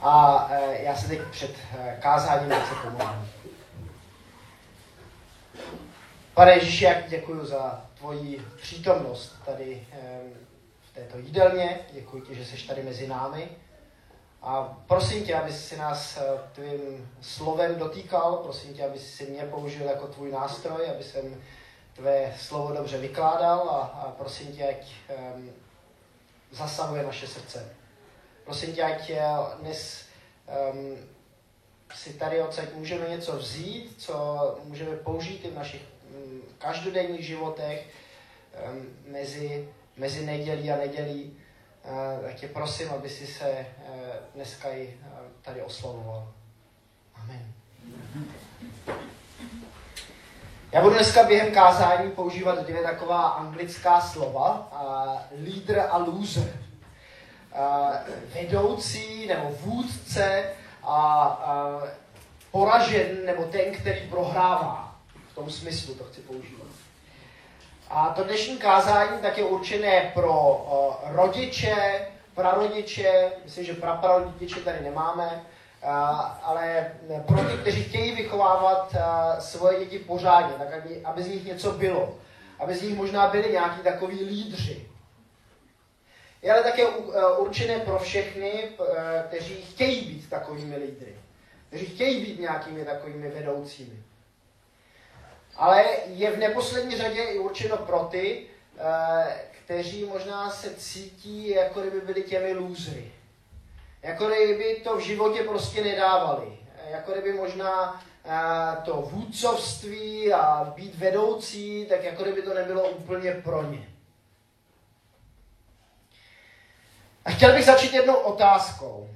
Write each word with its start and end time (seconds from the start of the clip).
A 0.00 0.48
já 0.80 0.96
se 0.96 1.08
teď 1.08 1.20
před 1.30 1.50
kázáním 2.00 2.50
se 2.50 2.74
pomodlím. 2.82 3.28
Pane 6.34 6.52
Ježíši, 6.52 6.84
jak 6.84 7.08
děkuji 7.08 7.46
za 7.46 7.84
tvoji 7.98 8.46
přítomnost 8.56 9.36
tady 9.46 9.86
v 10.80 10.94
této 10.94 11.18
jídelně. 11.18 11.80
Děkuji 11.92 12.22
ti, 12.22 12.34
že 12.34 12.44
jsi 12.44 12.66
tady 12.66 12.82
mezi 12.82 13.06
námi. 13.06 13.48
A 14.42 14.76
prosím 14.86 15.24
tě, 15.24 15.34
aby 15.34 15.52
si 15.52 15.76
nás 15.76 16.18
tvým 16.52 17.10
slovem 17.20 17.78
dotýkal, 17.78 18.36
prosím 18.36 18.74
tě, 18.74 18.84
aby 18.84 18.98
si 18.98 19.26
mě 19.26 19.42
použil 19.42 19.86
jako 19.86 20.06
tvůj 20.06 20.32
nástroj, 20.32 20.90
aby 20.90 21.04
jsem 21.04 21.42
tvé 21.92 22.34
slovo 22.38 22.72
dobře 22.74 22.98
vykládal 22.98 23.70
a, 23.70 23.78
a 23.78 24.10
prosím 24.10 24.52
tě, 24.52 24.68
ať 24.68 24.92
um, 25.36 25.50
zasahuje 26.52 27.02
naše 27.02 27.26
srdce. 27.26 27.77
Prosím 28.48 28.72
tě, 28.72 28.82
ať 28.82 29.10
eh, 29.10 29.22
dnes 29.60 30.04
um, 30.72 30.96
si 31.94 32.12
tady 32.12 32.42
odsaď 32.42 32.74
můžeme 32.74 33.08
něco 33.08 33.36
vzít, 33.36 33.94
co 33.98 34.58
můžeme 34.64 34.96
použít 34.96 35.44
i 35.44 35.50
v 35.50 35.54
našich 35.54 35.82
um, 36.14 36.42
každodenních 36.58 37.26
životech 37.26 37.86
um, 38.70 38.86
mezi, 39.12 39.68
mezi 39.96 40.26
nedělí 40.26 40.70
a 40.70 40.76
nedělí. 40.76 41.36
Uh, 41.84 42.26
tak 42.26 42.34
tě 42.34 42.48
prosím, 42.48 42.90
aby 42.90 43.08
si 43.08 43.26
se 43.26 43.50
uh, 43.50 43.96
dneska 44.34 44.68
i 44.68 44.98
uh, 45.02 45.18
tady 45.42 45.62
oslovoval. 45.62 46.32
Amen. 47.14 47.52
Já 50.72 50.82
budu 50.82 50.94
dneska 50.94 51.22
během 51.22 51.54
kázání 51.54 52.10
používat 52.10 52.66
dvě 52.66 52.82
taková 52.82 53.28
anglická 53.28 54.00
slova. 54.00 54.72
Uh, 54.72 55.44
leader 55.44 55.88
a 55.90 55.96
loser. 55.96 56.67
Vedoucí 58.34 59.26
nebo 59.26 59.50
vůdce 59.60 60.44
a 60.82 61.78
poražen 62.50 63.26
nebo 63.26 63.44
ten, 63.44 63.72
který 63.74 64.00
prohrává. 64.10 64.96
V 65.32 65.34
tom 65.34 65.50
smyslu 65.50 65.94
to 65.94 66.04
chci 66.04 66.20
používat. 66.20 66.68
A 67.90 68.08
to 68.08 68.24
dnešní 68.24 68.58
kázání 68.58 69.18
tak 69.22 69.38
je 69.38 69.44
určené 69.44 70.10
pro 70.14 70.66
rodiče, 71.04 72.06
prarodiče, 72.34 73.32
myslím, 73.44 73.64
že 73.64 73.74
praprarodiče 73.74 74.60
tady 74.60 74.84
nemáme, 74.84 75.42
ale 76.42 76.92
pro 77.26 77.44
ty, 77.44 77.56
kteří 77.56 77.84
chtějí 77.84 78.14
vychovávat 78.14 78.94
svoje 79.38 79.78
děti 79.78 79.98
pořádně, 79.98 80.54
tak 80.58 80.72
aby, 80.72 81.02
aby 81.04 81.22
z 81.22 81.28
nich 81.28 81.44
něco 81.44 81.72
bylo. 81.72 82.14
Aby 82.58 82.76
z 82.76 82.82
nich 82.82 82.96
možná 82.96 83.28
byli 83.28 83.52
nějaký 83.52 83.80
takový 83.80 84.24
lídři. 84.24 84.86
Je 86.42 86.52
ale 86.52 86.62
také 86.62 86.86
určené 87.38 87.78
pro 87.78 87.98
všechny, 87.98 88.68
kteří 89.26 89.54
chtějí 89.54 90.00
být 90.00 90.30
takovými 90.30 90.76
lídry. 90.76 91.14
Kteří 91.68 91.86
chtějí 91.86 92.24
být 92.24 92.40
nějakými 92.40 92.84
takovými 92.84 93.28
vedoucími 93.28 94.02
ale 95.58 95.84
je 96.06 96.30
v 96.30 96.38
neposlední 96.38 96.96
řadě 96.96 97.22
i 97.22 97.38
určeno 97.38 97.76
pro 97.76 97.98
ty, 97.98 98.46
eh, 98.78 99.34
kteří 99.64 100.04
možná 100.04 100.50
se 100.50 100.74
cítí, 100.74 101.48
jako 101.48 101.80
kdyby 101.80 102.00
byli 102.00 102.22
těmi 102.22 102.52
lůzry. 102.52 103.12
Jako 104.02 104.26
kdyby 104.26 104.80
to 104.84 104.96
v 104.96 105.00
životě 105.00 105.42
prostě 105.42 105.84
nedávali. 105.84 106.58
Jako 106.90 107.12
kdyby 107.12 107.32
možná 107.32 108.02
eh, 108.24 108.76
to 108.84 108.92
vůdcovství 108.92 110.32
a 110.32 110.72
být 110.76 110.94
vedoucí, 110.94 111.86
tak 111.86 112.04
jako 112.04 112.22
kdyby 112.22 112.42
to 112.42 112.54
nebylo 112.54 112.88
úplně 112.88 113.32
pro 113.32 113.62
ně. 113.62 113.88
A 117.28 117.30
chtěl 117.30 117.52
bych 117.52 117.64
začít 117.64 117.92
jednou 117.92 118.14
otázkou. 118.14 119.10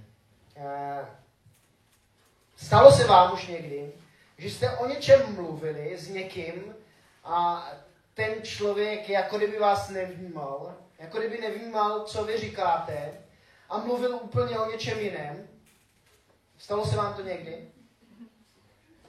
Eh, 0.56 1.06
stalo 2.56 2.92
se 2.92 3.05
vám 3.05 3.32
už 3.32 3.46
někdy, 3.46 3.92
že 4.38 4.50
jste 4.50 4.77
o 4.77 4.86
něčem 4.86 5.34
mluvili 5.34 5.98
s 5.98 6.08
někým 6.08 6.74
a 7.24 7.68
ten 8.14 8.42
člověk 8.42 9.08
jako 9.08 9.39
kdyby 9.39 9.58
vás 9.58 9.89
nevnímal, 9.89 10.74
jako 10.98 11.18
kdyby 11.18 11.39
nevnímal, 11.40 12.05
co 12.05 12.24
vy 12.24 12.39
říkáte 12.39 13.12
a 13.68 13.78
mluvil 13.78 14.17
úplně 14.23 14.58
o 14.58 14.70
něčem 14.70 14.98
jiném. 14.98 15.48
Stalo 16.58 16.86
se 16.86 16.96
vám 16.96 17.14
to 17.14 17.23
někdy? 17.23 17.68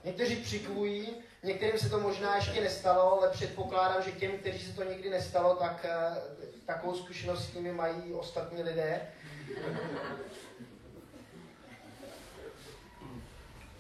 Někteří 0.04 0.36
přikvují, 0.36 1.16
některým 1.44 1.80
se 1.80 1.90
to 1.90 2.00
možná 2.00 2.36
ještě 2.36 2.62
nestalo, 2.62 3.22
ale 3.22 3.32
předpokládám, 3.32 4.04
že 4.04 4.12
těm, 4.12 4.32
kteří 4.32 4.60
se 4.60 4.74
to 4.74 4.84
nikdy 4.84 5.10
nestalo, 5.10 5.56
tak 5.56 5.86
uh, 5.86 6.18
takovou 6.66 6.96
zkušenost 6.96 7.50
s 7.50 7.54
nimi 7.54 7.72
mají 7.72 8.14
ostatní 8.14 8.64
lidé. 8.64 9.02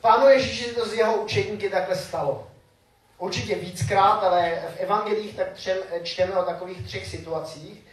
Pánu 0.02 0.28
Ježíši 0.28 0.76
to 0.76 0.86
z 0.86 0.94
jeho 0.94 1.22
učeníky 1.22 1.70
takhle 1.70 1.96
stalo. 1.96 2.52
Určitě 3.18 3.56
víckrát, 3.56 4.24
ale 4.24 4.64
v 4.76 4.80
evangelích 4.80 5.36
tak 5.36 5.52
třem, 5.52 5.78
čteme 6.04 6.36
o 6.36 6.46
takových 6.46 6.86
třech 6.86 7.08
situacích, 7.08 7.86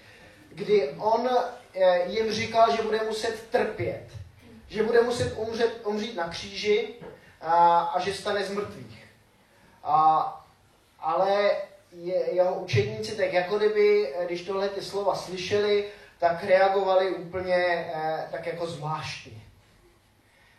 kdy 0.49 0.95
on 0.99 1.29
eh, 1.75 2.11
jim 2.11 2.33
říkal, 2.33 2.77
že 2.77 2.83
bude 2.83 3.01
muset 3.03 3.49
trpět, 3.51 4.07
že 4.69 4.83
bude 4.83 5.03
muset 5.03 5.35
umřet, 5.37 5.87
umřít 5.87 6.17
na 6.17 6.29
kříži 6.29 6.95
a, 7.41 7.81
a 7.81 8.01
že 8.01 8.15
stane 8.15 8.45
z 8.45 8.51
mrtvých. 8.51 8.90
A, 9.85 10.45
ale 11.01 11.51
je, 11.93 12.35
jeho 12.35 12.55
učeníci, 12.55 13.17
tak 13.17 13.33
jako 13.33 13.59
kdyby, 13.59 14.15
eh, 14.15 14.27
když 14.27 14.43
tohle 14.43 14.69
ty 14.69 14.83
slova 14.83 15.15
slyšeli, 15.15 15.89
tak 16.19 16.45
reagovali 16.45 17.11
úplně 17.11 17.57
eh, 17.95 18.29
tak 18.31 18.47
jako 18.47 18.67
zvláštně. 18.67 19.41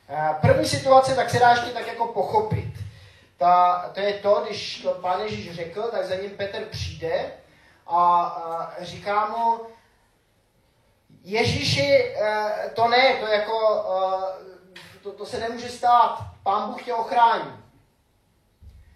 Eh, 0.09 0.35
první 0.41 0.67
situace, 0.67 1.15
tak 1.15 1.29
se 1.29 1.39
dá 1.39 1.49
ještě 1.49 1.69
tak 1.69 1.87
jako 1.87 2.07
pochopit. 2.07 2.73
Ta, 3.37 3.89
to 3.93 3.99
je 3.99 4.13
to, 4.13 4.43
když 4.45 4.81
to 4.81 4.91
pán 4.91 5.21
Ježíš 5.21 5.55
řekl, 5.55 5.81
tak 5.81 6.05
za 6.05 6.15
ním 6.15 6.31
Petr 6.31 6.65
přijde 6.65 7.31
a, 7.87 8.23
a 8.23 8.83
říká 8.83 9.27
mu, 9.27 9.59
Ježíši, 11.23 12.15
eh, 12.15 12.71
to 12.75 12.87
ne, 12.87 13.17
to 13.19 13.27
jako, 13.27 13.85
eh, 14.43 14.99
to, 15.03 15.11
to 15.11 15.25
se 15.25 15.39
nemůže 15.39 15.69
stát, 15.69 16.17
pán 16.43 16.69
Bůh 16.69 16.83
tě 16.83 16.93
ochrání. 16.93 17.60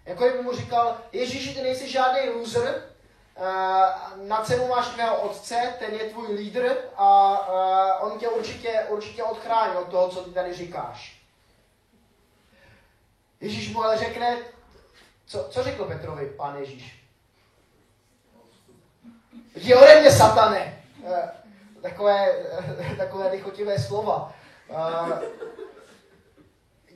Jako 0.06 0.24
kdyby 0.24 0.42
mu 0.42 0.52
říkal, 0.52 0.98
Ježíši, 1.12 1.54
ty 1.54 1.62
nejsi 1.62 1.88
žádný 1.88 2.28
loser, 2.28 2.82
na 4.16 4.42
cenu 4.44 4.68
máš 4.68 4.88
tvého 4.88 5.16
otce, 5.16 5.74
ten 5.78 5.94
je 5.94 6.10
tvůj 6.10 6.34
lídr 6.34 6.76
a 6.96 7.98
on 8.00 8.18
tě 8.18 8.28
určitě, 8.28 8.86
určitě 8.88 9.22
odchrání 9.22 9.76
od 9.76 9.88
toho, 9.88 10.08
co 10.08 10.24
ty 10.24 10.30
tady 10.30 10.52
říkáš. 10.54 11.22
Ježíš 13.40 13.72
mu 13.72 13.84
ale 13.84 13.98
řekne, 13.98 14.36
co, 15.26 15.46
co 15.50 15.62
řekl 15.62 15.84
Petrovi 15.84 16.26
pán 16.26 16.56
Ježíš? 16.56 17.02
Jdi 19.54 19.74
ode 19.74 20.00
mě, 20.00 20.10
satane! 20.12 20.82
E, 21.06 21.30
takové, 21.82 22.32
takové 22.96 23.28
lichotivé 23.28 23.78
slova. 23.78 24.32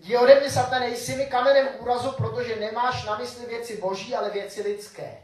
Jdi 0.00 0.16
ode 0.16 0.40
mě, 0.40 0.50
satane, 0.50 0.88
jsi 0.88 1.16
mi 1.16 1.26
kamenem 1.26 1.68
úrazu, 1.78 2.12
protože 2.12 2.56
nemáš 2.56 3.04
na 3.04 3.18
mysli 3.18 3.46
věci 3.46 3.76
boží, 3.76 4.14
ale 4.14 4.30
věci 4.30 4.62
lidské. 4.62 5.22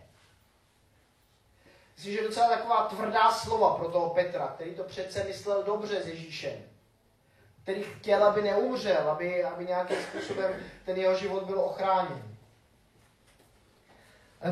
Myslím, 1.96 2.14
že 2.14 2.22
docela 2.22 2.48
taková 2.48 2.84
tvrdá 2.88 3.30
slova 3.30 3.74
pro 3.74 3.88
toho 3.88 4.10
Petra, 4.10 4.46
který 4.46 4.74
to 4.74 4.84
přece 4.84 5.24
myslel 5.24 5.62
dobře 5.62 6.02
s 6.02 6.08
Ježíšem. 6.08 6.62
Který 7.62 7.82
chtěl, 7.82 8.24
aby 8.24 8.42
neumřel, 8.42 9.10
aby, 9.10 9.44
aby 9.44 9.66
nějakým 9.66 9.96
způsobem 10.02 10.54
ten 10.84 10.96
jeho 10.96 11.14
život 11.14 11.42
byl 11.42 11.60
ochráněn. 11.60 12.36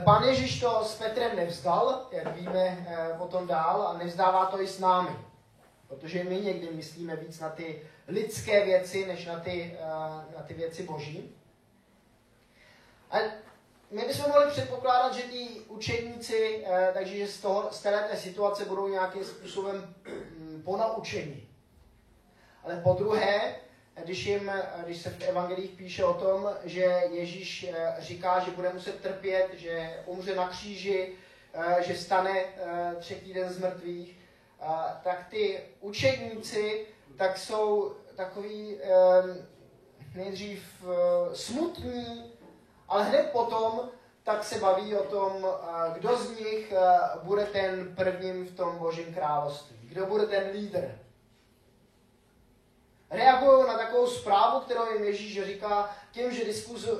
Pán 0.04 0.22
Ježíš 0.22 0.60
to 0.60 0.84
s 0.84 0.98
Petrem 0.98 1.36
nevzdal, 1.36 2.08
jak 2.10 2.36
víme 2.36 2.86
eh, 2.88 3.14
potom 3.18 3.46
dál, 3.46 3.86
a 3.86 3.98
nevzdává 3.98 4.46
to 4.46 4.60
i 4.60 4.66
s 4.66 4.78
námi. 4.78 5.16
Protože 6.00 6.24
my 6.24 6.40
někdy 6.40 6.68
myslíme 6.72 7.16
víc 7.16 7.40
na 7.40 7.48
ty 7.48 7.82
lidské 8.08 8.64
věci, 8.64 9.06
než 9.06 9.26
na 9.26 9.40
ty, 9.40 9.76
eh, 9.80 10.36
na 10.36 10.42
ty 10.46 10.54
věci 10.54 10.82
boží. 10.82 11.34
A 13.10 13.16
my 13.90 14.02
bychom 14.06 14.28
mohli 14.28 14.50
předpokládat, 14.50 15.14
že 15.14 15.22
ti 15.22 15.48
učeníci, 15.68 16.64
eh, 16.66 16.90
takže 16.94 17.26
z, 17.26 17.40
toho, 17.40 17.68
z 17.72 17.82
této 17.82 18.16
situace 18.16 18.64
budou 18.64 18.88
nějakým 18.88 19.24
způsobem 19.24 19.94
hm, 20.04 20.62
ponaučeni. 20.64 21.48
Ale 22.64 22.80
po 22.80 22.92
druhé, 22.92 23.56
když, 24.04 24.26
jim, 24.26 24.52
když 24.84 25.02
se 25.02 25.10
v 25.10 25.22
evangelích 25.22 25.70
píše 25.70 26.04
o 26.04 26.14
tom, 26.14 26.50
že 26.64 27.00
Ježíš 27.10 27.66
eh, 27.72 27.96
říká, 27.98 28.40
že 28.40 28.50
bude 28.50 28.72
muset 28.72 29.00
trpět, 29.00 29.48
že 29.54 30.02
umře 30.06 30.34
na 30.34 30.48
kříži, 30.48 31.12
že 31.80 31.96
stane 31.96 32.44
třetí 32.98 33.32
den 33.32 33.52
z 33.52 33.58
mrtvých, 33.58 34.23
tak 35.02 35.26
ty 35.30 35.60
učedníci 35.80 36.86
tak 37.16 37.38
jsou 37.38 37.94
takový 38.16 38.78
nejdřív 40.14 40.84
smutní, 41.32 42.32
ale 42.88 43.04
hned 43.04 43.30
potom 43.32 43.80
tak 44.22 44.44
se 44.44 44.58
baví 44.58 44.96
o 44.96 45.04
tom, 45.04 45.46
kdo 45.94 46.16
z 46.16 46.38
nich 46.40 46.72
bude 47.22 47.46
ten 47.46 47.94
prvním 47.96 48.46
v 48.46 48.56
tom 48.56 48.78
božím 48.78 49.14
království. 49.14 49.78
Kdo 49.82 50.06
bude 50.06 50.26
ten 50.26 50.50
lídr. 50.52 50.98
Reagují 53.10 53.66
na 53.66 53.78
takovou 53.78 54.06
zprávu, 54.06 54.60
kterou 54.60 54.92
jim 54.92 55.04
Ježíš 55.04 55.44
říká 55.44 55.90
tím, 56.12 56.32
že 56.32 56.44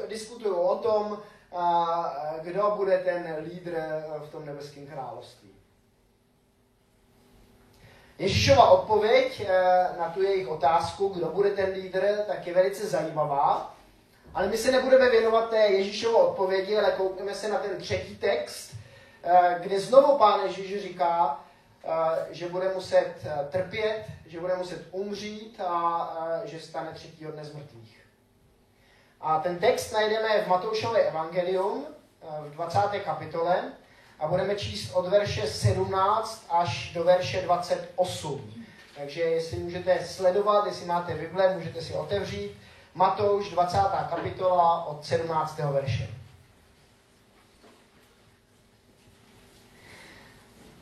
diskutují 0.08 0.54
o 0.54 0.76
tom, 0.76 1.22
kdo 2.42 2.72
bude 2.76 2.98
ten 2.98 3.36
lídr 3.40 3.76
v 4.18 4.30
tom 4.30 4.46
nebeském 4.46 4.86
království. 4.86 5.54
Ježíšova 8.18 8.70
odpověď 8.70 9.40
eh, 9.40 9.88
na 9.98 10.08
tu 10.08 10.22
jejich 10.22 10.48
otázku, 10.48 11.08
kdo 11.08 11.26
bude 11.26 11.50
ten 11.50 11.70
lídr, 11.70 12.24
tak 12.26 12.46
je 12.46 12.54
velice 12.54 12.86
zajímavá. 12.86 13.74
Ale 14.34 14.48
my 14.48 14.56
se 14.56 14.72
nebudeme 14.72 15.10
věnovat 15.10 15.50
té 15.50 15.56
Ježíšovo 15.56 16.18
odpovědi, 16.18 16.78
ale 16.78 16.92
koukneme 16.92 17.34
se 17.34 17.48
na 17.48 17.58
ten 17.58 17.76
třetí 17.76 18.16
text, 18.16 18.74
eh, 19.22 19.58
kde 19.60 19.80
znovu 19.80 20.18
pán 20.18 20.40
Ježíš 20.46 20.82
říká, 20.82 21.40
eh, 21.84 21.90
že 22.30 22.48
bude 22.48 22.74
muset 22.74 23.14
trpět, 23.50 24.04
že 24.26 24.40
bude 24.40 24.56
muset 24.56 24.82
umřít 24.90 25.60
a 25.60 26.16
že 26.44 26.60
stane 26.60 26.92
třetího 26.92 27.32
dne 27.32 27.44
z 27.44 27.54
mrtvých. 27.54 28.00
A 29.20 29.40
ten 29.40 29.58
text 29.58 29.92
najdeme 29.92 30.42
v 30.42 30.46
Matoušově 30.46 31.02
evangelium 31.02 31.86
v 32.40 32.50
20. 32.50 33.00
kapitole 33.00 33.72
a 34.20 34.28
budeme 34.28 34.54
číst 34.54 34.90
od 34.94 35.08
verše 35.08 35.46
17 35.46 36.46
až 36.50 36.92
do 36.94 37.04
verše 37.04 37.42
28. 37.42 38.54
Takže 38.96 39.20
jestli 39.20 39.58
můžete 39.58 40.06
sledovat, 40.06 40.66
jestli 40.66 40.86
máte 40.86 41.14
Bible, 41.14 41.54
můžete 41.54 41.82
si 41.82 41.94
otevřít. 41.94 42.58
Matouš 42.94 43.50
20. 43.50 43.78
kapitola 44.10 44.84
od 44.84 45.04
17. 45.04 45.58
verše. 45.58 46.08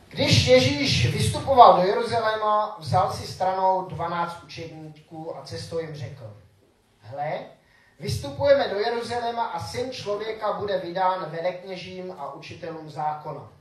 Když 0.09 0.47
Ježíš 0.47 1.13
vystupoval 1.13 1.77
do 1.77 1.89
Jeruzaléma, 1.89 2.77
vzal 2.81 3.13
si 3.13 3.27
stranou 3.27 3.85
12 3.85 4.43
učedníků 4.45 5.37
a 5.37 5.43
cestou 5.43 5.79
jim 5.79 5.95
řekl, 5.95 6.37
hle, 7.01 7.41
Vystupujeme 8.03 8.69
do 8.69 8.79
Jeruzaléma 8.79 9.45
a 9.45 9.61
syn 9.61 9.93
člověka 9.93 10.53
bude 10.53 10.79
vydán 10.79 11.31
velekněžím 11.31 12.15
a 12.19 12.33
učitelům 12.35 12.91
zákona. 12.91 13.53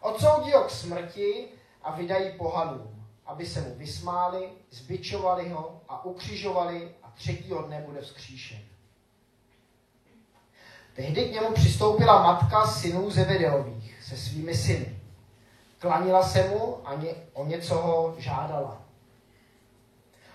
Odsoudí 0.00 0.52
ho 0.52 0.64
k 0.64 0.70
smrti 0.70 1.48
a 1.82 1.92
vydají 1.92 2.32
pohanům, 2.38 3.06
aby 3.26 3.46
se 3.46 3.60
mu 3.60 3.74
vysmáli, 3.74 4.48
zbičovali 4.70 5.48
ho 5.48 5.80
a 5.88 6.04
ukřižovali 6.04 6.94
a 7.02 7.10
třetího 7.10 7.62
dne 7.62 7.84
bude 7.86 8.00
vzkříšen. 8.00 8.58
Tehdy 10.96 11.24
k 11.24 11.32
němu 11.32 11.52
přistoupila 11.52 12.22
matka 12.22 12.66
synů 12.66 13.10
Zebedeových 13.10 14.04
se 14.04 14.16
svými 14.16 14.54
syny. 14.54 14.98
Klanila 15.78 16.22
se 16.22 16.48
mu 16.48 16.88
a 16.88 16.94
ně, 16.94 17.14
o 17.32 17.44
něco 17.44 17.74
ho 17.74 18.14
žádala. 18.18 18.82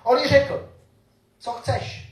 On 0.03 0.17
jí 0.17 0.27
řekl, 0.27 0.69
co 1.39 1.51
chceš? 1.51 2.08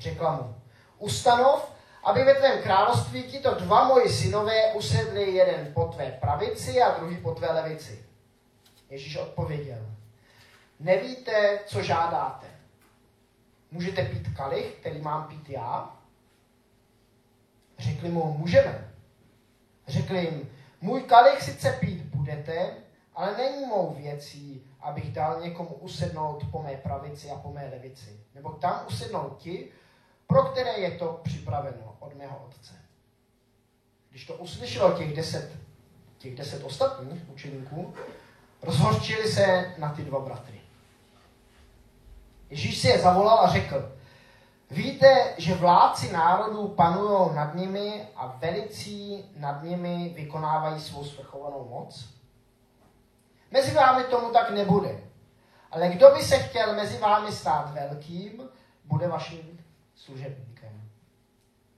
Řekla 0.00 0.36
mu, 0.36 0.54
ustanov, 0.98 1.72
aby 2.04 2.24
ve 2.24 2.34
tvém 2.34 2.62
království 2.62 3.22
tito 3.22 3.54
dva 3.54 3.84
moji 3.84 4.08
synové 4.08 4.72
usedli 4.74 5.30
jeden 5.30 5.72
po 5.74 5.84
tvé 5.84 6.18
pravici 6.20 6.82
a 6.82 6.98
druhý 6.98 7.16
po 7.16 7.34
tvé 7.34 7.52
levici. 7.52 8.04
Ježíš 8.90 9.16
odpověděl, 9.16 9.86
nevíte, 10.80 11.58
co 11.66 11.82
žádáte. 11.82 12.46
Můžete 13.70 14.04
pít 14.04 14.28
kalich, 14.36 14.76
který 14.80 15.00
mám 15.00 15.28
pít 15.28 15.50
já? 15.50 15.96
Řekli 17.78 18.08
mu, 18.08 18.32
můžeme. 18.38 18.94
Řekli 19.88 20.18
jim, 20.18 20.50
můj 20.80 21.02
kalich 21.02 21.42
sice 21.42 21.76
pít 21.80 22.02
budete, 22.02 22.76
ale 23.14 23.36
není 23.36 23.66
mou 23.66 23.94
věcí, 23.94 24.66
abych 24.80 25.12
dal 25.12 25.40
někomu 25.40 25.68
usednout 25.68 26.44
po 26.50 26.62
mé 26.62 26.76
pravici 26.76 27.30
a 27.30 27.34
po 27.34 27.52
mé 27.52 27.68
levici. 27.72 28.20
Nebo 28.34 28.50
tam 28.50 28.84
usednou 28.88 29.36
ti, 29.38 29.72
pro 30.30 30.42
které 30.42 30.78
je 30.78 30.90
to 30.90 31.20
připraveno 31.22 31.96
od 31.98 32.14
mého 32.14 32.44
otce. 32.46 32.74
Když 34.10 34.26
to 34.26 34.34
uslyšelo 34.34 34.92
těch 34.92 35.16
deset, 35.16 35.52
těch 36.18 36.34
deset 36.34 36.64
ostatních 36.64 37.28
učeníků, 37.28 37.94
rozhorčili 38.62 39.32
se 39.32 39.74
na 39.78 39.92
ty 39.92 40.02
dva 40.02 40.20
bratry. 40.20 40.60
Ježíš 42.50 42.78
si 42.78 42.88
je 42.88 42.98
zavolal 42.98 43.40
a 43.40 43.52
řekl, 43.52 43.92
víte, 44.70 45.34
že 45.38 45.54
vládci 45.54 46.12
národů 46.12 46.68
panují 46.68 47.34
nad 47.34 47.54
nimi 47.54 48.08
a 48.16 48.26
velicí 48.26 49.24
nad 49.36 49.62
nimi 49.62 50.12
vykonávají 50.16 50.80
svou 50.80 51.04
svrchovanou 51.04 51.68
moc? 51.70 52.08
Mezi 53.50 53.74
vámi 53.74 54.04
tomu 54.04 54.32
tak 54.32 54.50
nebude. 54.50 55.00
Ale 55.70 55.88
kdo 55.88 56.10
by 56.10 56.22
se 56.22 56.38
chtěl 56.38 56.74
mezi 56.74 56.98
vámi 56.98 57.32
stát 57.32 57.74
velkým, 57.74 58.48
bude 58.84 59.08
vaším 59.08 59.59
služebníkem. 60.04 60.90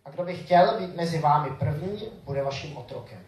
A 0.04 0.10
kdo 0.10 0.24
by 0.24 0.36
chtěl 0.36 0.78
být 0.78 0.96
mezi 0.96 1.18
vámi 1.18 1.50
první, 1.50 2.08
bude 2.24 2.42
vaším 2.42 2.76
otrokem. 2.76 3.26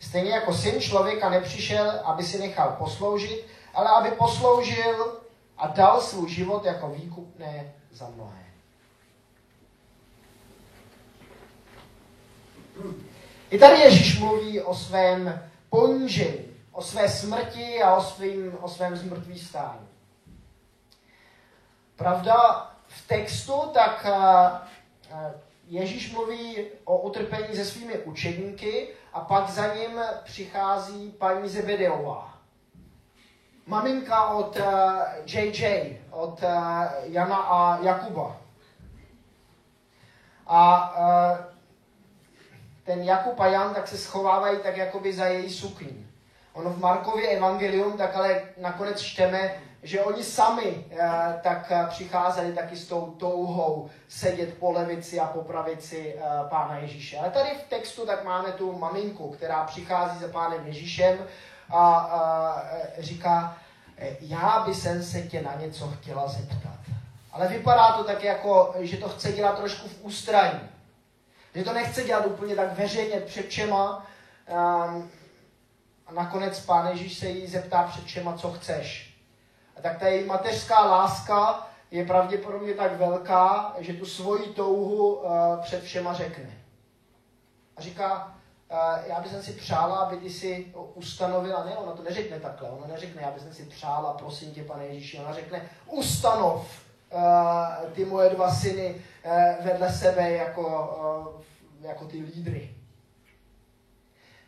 Stejně 0.00 0.30
jako 0.30 0.54
syn 0.54 0.80
člověka 0.80 1.30
nepřišel, 1.30 1.90
aby 2.04 2.22
si 2.22 2.38
nechal 2.38 2.76
posloužit, 2.78 3.46
ale 3.74 3.90
aby 3.90 4.10
posloužil 4.10 5.20
a 5.58 5.66
dal 5.66 6.00
svůj 6.00 6.30
život 6.30 6.64
jako 6.64 6.88
výkupné 6.88 7.74
za 7.92 8.08
mnohé. 8.08 8.46
I 13.50 13.58
tady 13.58 13.80
Ježíš 13.80 14.18
mluví 14.18 14.60
o 14.60 14.74
svém 14.74 15.42
ponížení, 15.70 16.46
o 16.72 16.82
své 16.82 17.08
smrti 17.08 17.82
a 17.82 17.96
o, 17.96 18.02
svým, 18.02 18.56
o 18.60 18.68
svém 18.68 18.96
zmrtvý 18.96 19.38
stání. 19.38 19.88
Pravda, 21.96 22.70
v 22.96 23.08
textu, 23.08 23.52
tak 23.74 24.06
Ježíš 25.68 26.12
mluví 26.12 26.64
o 26.84 26.98
utrpení 26.98 27.56
se 27.56 27.64
svými 27.64 27.98
učedníky 27.98 28.88
a 29.12 29.20
pak 29.20 29.48
za 29.50 29.74
ním 29.74 30.00
přichází 30.24 31.10
paní 31.10 31.48
Zebedeová. 31.48 32.38
Maminka 33.66 34.28
od 34.28 34.58
JJ, 35.26 35.98
od 36.10 36.42
Jana 37.02 37.36
a 37.36 37.78
Jakuba. 37.82 38.36
A 40.46 40.92
ten 42.84 43.02
Jakub 43.02 43.40
a 43.40 43.46
Jan 43.46 43.74
tak 43.74 43.88
se 43.88 43.98
schovávají 43.98 44.58
tak 44.62 44.76
jakoby 44.76 45.12
za 45.12 45.26
její 45.26 45.50
sukní. 45.50 46.06
Ono 46.52 46.70
v 46.70 46.80
Markově 46.80 47.28
evangelium 47.28 47.96
tak 47.96 48.16
ale 48.16 48.42
nakonec 48.56 49.00
čteme, 49.00 49.62
že 49.82 50.04
oni 50.04 50.24
sami 50.24 50.84
eh, 50.90 51.40
tak 51.42 51.72
eh, 51.72 51.86
přicházeli 51.88 52.52
taky 52.52 52.76
s 52.76 52.88
tou 52.88 53.06
touhou 53.06 53.90
sedět 54.08 54.58
po 54.58 54.72
levici 54.72 55.20
a 55.20 55.26
po 55.26 55.42
pravici 55.42 56.14
eh, 56.18 56.22
pána 56.48 56.78
Ježíše. 56.78 57.18
Ale 57.18 57.30
tady 57.30 57.50
v 57.50 57.68
textu 57.68 58.06
tak 58.06 58.24
máme 58.24 58.52
tu 58.52 58.78
maminku, 58.78 59.30
která 59.30 59.64
přichází 59.64 60.18
za 60.18 60.28
pánem 60.28 60.66
Ježíšem 60.66 61.18
a, 61.70 61.94
a 61.96 62.62
říká, 62.98 63.56
já 64.20 64.62
by 64.66 64.74
jsem 64.74 65.02
se 65.02 65.22
tě 65.22 65.42
na 65.42 65.54
něco 65.54 65.88
chtěla 65.88 66.28
zeptat. 66.28 66.78
Ale 67.32 67.48
vypadá 67.48 67.92
to 67.92 68.04
tak 68.04 68.24
jako, 68.24 68.74
že 68.80 68.96
to 68.96 69.08
chce 69.08 69.32
dělat 69.32 69.58
trošku 69.58 69.88
v 69.88 69.98
ústraní. 70.02 70.60
Že 71.54 71.64
to 71.64 71.72
nechce 71.72 72.04
dělat 72.04 72.26
úplně 72.26 72.56
tak 72.56 72.78
veřejně 72.78 73.20
před 73.20 73.48
všema. 73.48 74.06
Um, 74.48 75.10
a 76.06 76.12
nakonec 76.12 76.60
pán 76.60 76.86
Ježíš 76.86 77.18
se 77.18 77.28
jí 77.28 77.46
zeptá 77.46 77.82
před 77.82 78.04
všema, 78.04 78.36
co 78.36 78.52
chceš. 78.52 79.15
A 79.76 79.80
tak 79.80 79.98
ta 79.98 80.08
její 80.08 80.24
mateřská 80.24 80.84
láska 80.84 81.66
je 81.90 82.06
pravděpodobně 82.06 82.74
tak 82.74 82.96
velká, 82.96 83.74
že 83.78 83.92
tu 83.92 84.06
svoji 84.06 84.46
touhu 84.46 85.14
uh, 85.14 85.30
před 85.62 85.82
všema 85.82 86.14
řekne. 86.14 86.50
A 87.76 87.80
říká, 87.80 88.34
uh, 88.70 88.78
já 89.06 89.20
bych 89.20 89.44
si 89.44 89.52
přála, 89.52 89.96
aby 89.96 90.16
ty 90.16 90.30
si 90.30 90.74
ustanovila, 90.94 91.64
ne, 91.64 91.76
ona 91.76 91.92
to 91.92 92.02
neřekne 92.02 92.40
takhle, 92.40 92.70
ona 92.70 92.86
neřekne, 92.86 93.22
já 93.22 93.30
bych 93.30 93.54
si 93.54 93.64
přála, 93.64 94.12
prosím 94.12 94.54
tě, 94.54 94.64
pane 94.64 94.86
Ježíši, 94.86 95.18
ona 95.18 95.34
řekne, 95.34 95.68
ustanov 95.86 96.80
uh, 97.12 97.90
ty 97.92 98.04
moje 98.04 98.30
dva 98.30 98.50
syny 98.50 98.94
uh, 99.24 99.64
vedle 99.64 99.92
sebe 99.92 100.30
jako, 100.30 100.62
uh, 101.36 101.42
jako 101.88 102.04
ty 102.04 102.16
lídry. 102.16 102.70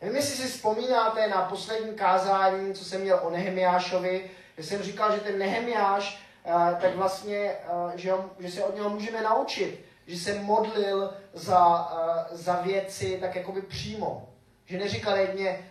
Nevím, 0.01 0.15
jestli 0.15 0.35
si 0.35 0.47
vzpomínáte 0.47 1.27
na 1.27 1.41
poslední 1.41 1.95
kázání, 1.95 2.73
co 2.73 2.85
jsem 2.85 3.01
měl 3.01 3.19
o 3.23 3.29
Nehemiášovi, 3.29 4.31
že 4.59 4.65
jsem 4.65 4.83
říkal, 4.83 5.11
že 5.11 5.19
ten 5.19 5.39
Nehemiáš, 5.39 6.23
eh, 6.45 6.51
tak 6.81 6.95
vlastně, 6.95 7.37
eh, 7.37 7.97
že, 7.97 8.11
že 8.39 8.51
se 8.51 8.63
od 8.63 8.75
něho 8.75 8.89
můžeme 8.89 9.21
naučit, 9.21 9.85
že 10.07 10.17
se 10.17 10.33
modlil 10.39 11.13
za, 11.33 11.91
eh, 11.91 12.35
za 12.35 12.61
věci 12.61 13.17
tak 13.21 13.35
jakoby 13.35 13.61
přímo. 13.61 14.29
Že 14.65 14.77
neříkal 14.77 15.17
jedně, 15.17 15.65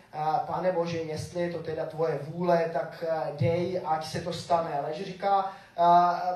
pane 0.46 0.72
Bože, 0.72 0.98
jestli 0.98 1.40
je 1.40 1.52
to 1.52 1.58
teda 1.58 1.86
tvoje 1.86 2.18
vůle, 2.22 2.70
tak 2.72 3.04
dej, 3.36 3.82
ať 3.84 4.06
se 4.06 4.20
to 4.20 4.32
stane. 4.32 4.78
Ale 4.78 4.94
že 4.94 5.04
říká, 5.04 5.52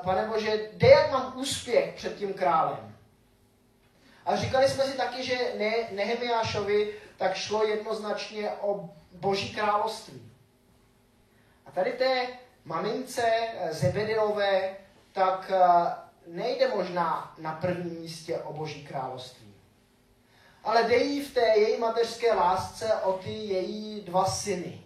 pane 0.03 0.25
Bože, 0.25 0.69
dej, 0.73 0.89
jak 0.89 1.11
mám 1.11 1.33
úspěch 1.35 1.93
před 1.95 2.15
tím 2.15 2.33
králem. 2.33 2.95
A 4.25 4.35
říkali 4.35 4.69
jsme 4.69 4.83
si 4.83 4.97
taky, 4.97 5.23
že 5.23 5.37
ne, 5.57 5.71
Nehemiášovi 5.91 6.93
tak 7.17 7.35
šlo 7.35 7.63
jednoznačně 7.63 8.51
o 8.61 8.89
boží 9.11 9.55
království. 9.55 10.31
A 11.65 11.71
tady 11.71 11.91
té 11.91 12.27
mamince 12.65 13.31
Zebedeové, 13.71 14.75
tak 15.13 15.51
nejde 16.27 16.67
možná 16.75 17.33
na 17.37 17.51
prvním 17.51 18.01
místě 18.01 18.37
o 18.37 18.53
Boží 18.53 18.85
království. 18.85 19.53
Ale 20.63 20.83
jde 20.83 20.97
jí 20.97 21.21
v 21.21 21.33
té 21.33 21.41
její 21.57 21.79
mateřské 21.79 22.33
lásce 22.33 22.93
o 22.93 23.13
ty 23.13 23.31
její 23.31 24.01
dva 24.01 24.25
syny. 24.25 24.81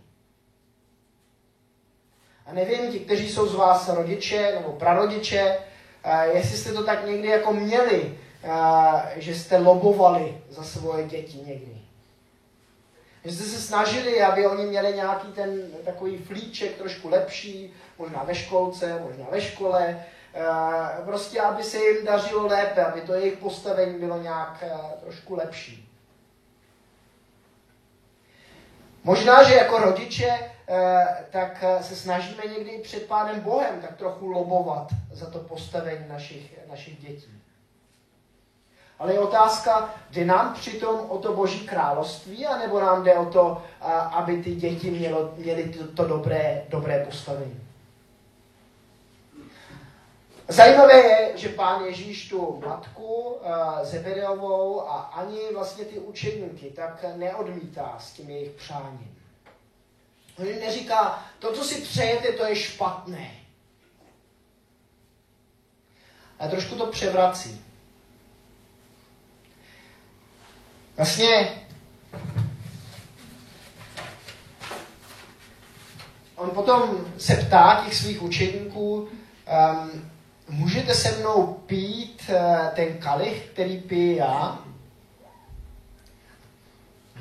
A 2.46 2.54
nevím, 2.54 2.92
ti, 2.92 3.00
kteří 3.00 3.30
jsou 3.30 3.48
z 3.48 3.56
vás 3.56 3.90
rodiče 3.90 4.52
nebo 4.56 4.74
prarodiče, 4.74 5.60
jestli 6.34 6.58
jste 6.58 6.74
to 6.74 6.84
tak 6.84 7.06
někdy 7.06 7.28
jako 7.28 7.54
měli, 7.54 8.18
že 9.16 9.36
jste 9.36 9.58
lobovali 9.58 10.42
za 10.50 10.64
svoje 10.64 11.08
děti 11.08 11.38
někdy. 11.38 11.87
Že 13.28 13.34
jste 13.34 13.44
se 13.44 13.62
snažili, 13.62 14.22
aby 14.22 14.48
oni 14.48 14.66
měli 14.66 14.94
nějaký 14.94 15.28
ten 15.28 15.72
takový 15.86 16.18
flíček 16.18 16.78
trošku 16.78 17.10
lepší, 17.10 17.74
možná 17.98 18.24
ve 18.24 18.36
školce, 18.36 19.00
možná 19.00 19.26
ve 19.32 19.42
škole, 19.42 20.06
prostě 21.06 21.42
aby 21.42 21.64
se 21.64 21.78
jim 21.78 22.06
dařilo 22.06 22.48
lépe, 22.48 22.86
aby 22.86 23.02
to 23.02 23.14
jejich 23.14 23.38
postavení 23.38 24.00
bylo 24.00 24.22
nějak 24.22 24.64
trošku 25.04 25.36
lepší. 25.36 25.90
Možná, 29.04 29.44
že 29.44 29.54
jako 29.54 29.78
rodiče 29.78 30.52
tak 31.30 31.64
se 31.82 31.96
snažíme 31.96 32.44
někdy 32.58 32.78
před 32.78 33.08
Pánem 33.08 33.40
Bohem 33.40 33.82
tak 33.82 33.98
trochu 33.98 34.28
lobovat 34.28 34.88
za 35.12 35.30
to 35.30 35.40
postavení 35.40 36.08
našich, 36.08 36.68
našich 36.70 36.98
dětí. 36.98 37.37
Ale 39.00 39.14
je 39.14 39.20
otázka, 39.20 39.96
jde 40.12 40.26
nám 40.26 40.54
přitom 40.54 41.00
o 41.00 41.18
to 41.18 41.34
Boží 41.34 41.68
království, 41.68 42.46
anebo 42.46 42.80
nám 42.80 43.04
jde 43.04 43.16
o 43.16 43.26
to, 43.26 43.64
aby 44.12 44.44
ty 44.44 44.56
děti 44.56 44.92
mělo, 44.92 45.34
měly 45.38 45.70
to, 45.70 45.88
to 45.88 46.08
dobré, 46.08 46.66
dobré 46.70 47.06
postavení. 47.06 47.62
Zajímavé 50.48 50.94
je, 50.94 51.38
že 51.38 51.50
pán 51.50 51.86
Ježíš 51.86 52.30
tu 52.30 52.64
matku 52.66 53.38
Zebedeovou 53.84 54.90
a 54.90 54.94
ani 54.94 55.40
vlastně 55.54 55.86
ty 55.86 56.00
učedníky 56.00 56.70
tak 56.70 57.06
neodmítá 57.16 57.96
s 58.00 58.12
tím 58.12 58.30
jejich 58.30 58.52
přáním. 58.52 59.18
On 60.40 60.46
neříká, 60.46 61.26
to, 61.40 61.54
co 61.54 61.64
si 61.64 61.82
přejete, 61.82 62.32
to 62.32 62.46
je 62.46 62.56
špatné. 62.56 63.32
A 66.40 66.48
trošku 66.48 66.76
to 66.76 66.88
převrací. 66.88 67.67
Vlastně 70.98 71.48
on 76.36 76.50
potom 76.50 77.06
se 77.18 77.36
ptá 77.36 77.82
těch 77.86 77.96
svých 77.96 78.22
učeníků, 78.22 78.96
um, 78.96 80.12
můžete 80.50 80.94
se 80.94 81.20
mnou 81.20 81.54
pít 81.66 82.22
uh, 82.30 82.68
ten 82.68 82.98
kalich, 82.98 83.50
který 83.54 83.78
pije 83.78 84.16
já? 84.16 84.60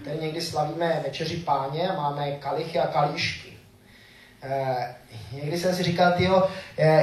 Tady 0.04 0.18
někdy 0.18 0.40
slavíme 0.40 1.02
večeři 1.04 1.36
páně 1.36 1.88
a 1.88 1.96
máme 1.96 2.32
kalichy 2.32 2.78
a 2.78 2.86
kalíšky. 2.86 3.52
Uh, 4.44 4.84
někdy 5.32 5.58
jsem 5.58 5.74
si 5.74 5.82
říkal, 5.82 6.12
tyjo, 6.12 6.36
uh, 6.36 6.48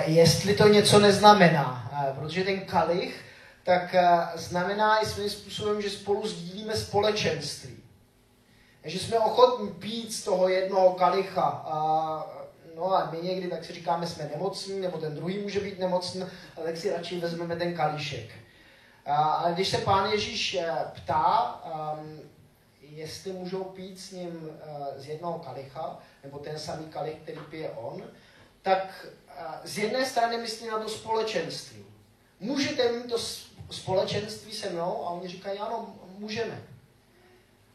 jestli 0.06 0.56
to 0.56 0.68
něco 0.68 1.00
neznamená, 1.00 1.92
uh, 1.92 2.20
protože 2.20 2.44
ten 2.44 2.60
kalich 2.60 3.23
tak 3.64 3.94
uh, 3.94 4.40
znamená 4.40 5.00
i 5.00 5.06
svým 5.06 5.30
způsobem, 5.30 5.82
že 5.82 5.90
spolu 5.90 6.28
sdílíme 6.28 6.76
společenství. 6.76 7.78
Že 8.84 9.00
jsme 9.00 9.20
ochotní 9.20 9.72
pít 9.72 10.14
z 10.14 10.24
toho 10.24 10.50
jednoho 10.50 10.94
kalicha. 10.94 11.42
A, 11.42 11.76
no 12.76 12.94
a 12.94 13.12
my 13.12 13.28
někdy 13.28 13.48
tak 13.48 13.66
si 13.66 13.74
říkáme, 13.74 14.08
jsme 14.08 14.30
nemocní, 14.34 14.80
nebo 14.80 14.98
ten 14.98 15.16
druhý 15.16 15.40
může 15.40 15.60
být 15.60 15.80
nemocný, 15.80 16.24
ale 16.58 16.66
tak 16.66 16.78
si 16.78 16.92
radši 16.92 17.20
vezmeme 17.20 17.56
ten 17.56 17.76
kališek. 17.76 18.30
Ale 19.06 19.54
když 19.54 19.70
se 19.70 19.78
pán 19.78 20.12
Ježíš 20.12 20.54
eh, 20.56 20.76
ptá, 20.96 21.62
um, 22.00 22.22
jestli 22.82 23.32
můžou 23.32 23.64
pít 23.64 24.00
s 24.00 24.12
ním 24.12 24.50
uh, 24.50 24.88
z 24.98 25.08
jednoho 25.08 25.40
kalicha, 25.40 26.00
nebo 26.24 26.40
ten 26.40 26.60
samý 26.60 26.86
kalich, 26.86 27.16
který 27.24 27.40
pije 27.50 27.70
on, 27.70 28.04
tak 28.62 29.08
z 29.64 29.78
jedné 29.78 30.06
strany 30.06 30.38
myslí 30.38 30.68
na 30.68 30.80
to 30.80 30.90
společenství. 30.90 31.86
Můžete 32.40 32.92
mít 32.92 33.10
to 33.10 33.18
společenství 33.74 34.52
se 34.52 34.70
mnou? 34.70 35.06
A 35.06 35.10
oni 35.10 35.28
říkají, 35.28 35.60
ano, 35.60 35.96
můžeme. 36.18 36.62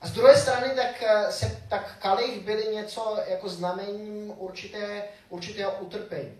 A 0.01 0.07
z 0.07 0.13
druhé 0.13 0.37
strany, 0.37 0.75
tak, 0.75 1.03
eh, 1.03 1.33
se, 1.33 1.63
tak 1.69 1.97
kalich 1.99 2.41
byly 2.41 2.75
něco 2.75 3.19
jako 3.27 3.49
znamením 3.49 4.33
určité, 4.37 5.05
určitého 5.29 5.73
utrpení. 5.73 6.39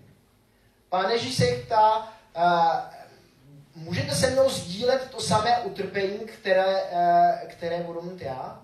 Pán 0.89 1.11
Ježíš 1.11 1.37
se 1.37 1.47
jich 1.47 1.67
ptá, 1.67 2.13
uh, 2.37 3.83
můžete 3.83 4.15
se 4.15 4.31
mnou 4.31 4.51
sdílet 4.51 5.11
to 5.11 5.21
samé 5.21 5.59
utrpení, 5.59 6.19
které, 6.19 6.83
uh, 6.83 7.49
které 7.49 7.81
budu 7.81 8.03
mít 8.03 8.23
já? 8.23 8.63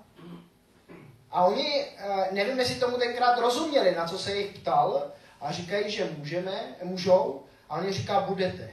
A 1.31 1.45
oni, 1.45 1.87
nevím, 2.31 2.59
jestli 2.59 2.75
tomu 2.75 2.97
tenkrát 2.97 3.39
rozuměli, 3.39 3.95
na 3.95 4.09
co 4.09 4.19
se 4.19 4.37
jich 4.37 4.59
ptal, 4.59 5.11
a 5.41 5.53
říkají, 5.53 5.91
že 5.91 6.11
můžeme, 6.19 6.77
můžou, 6.83 7.43
a 7.69 7.77
oni 7.77 7.93
říká, 7.93 8.21
budete 8.21 8.71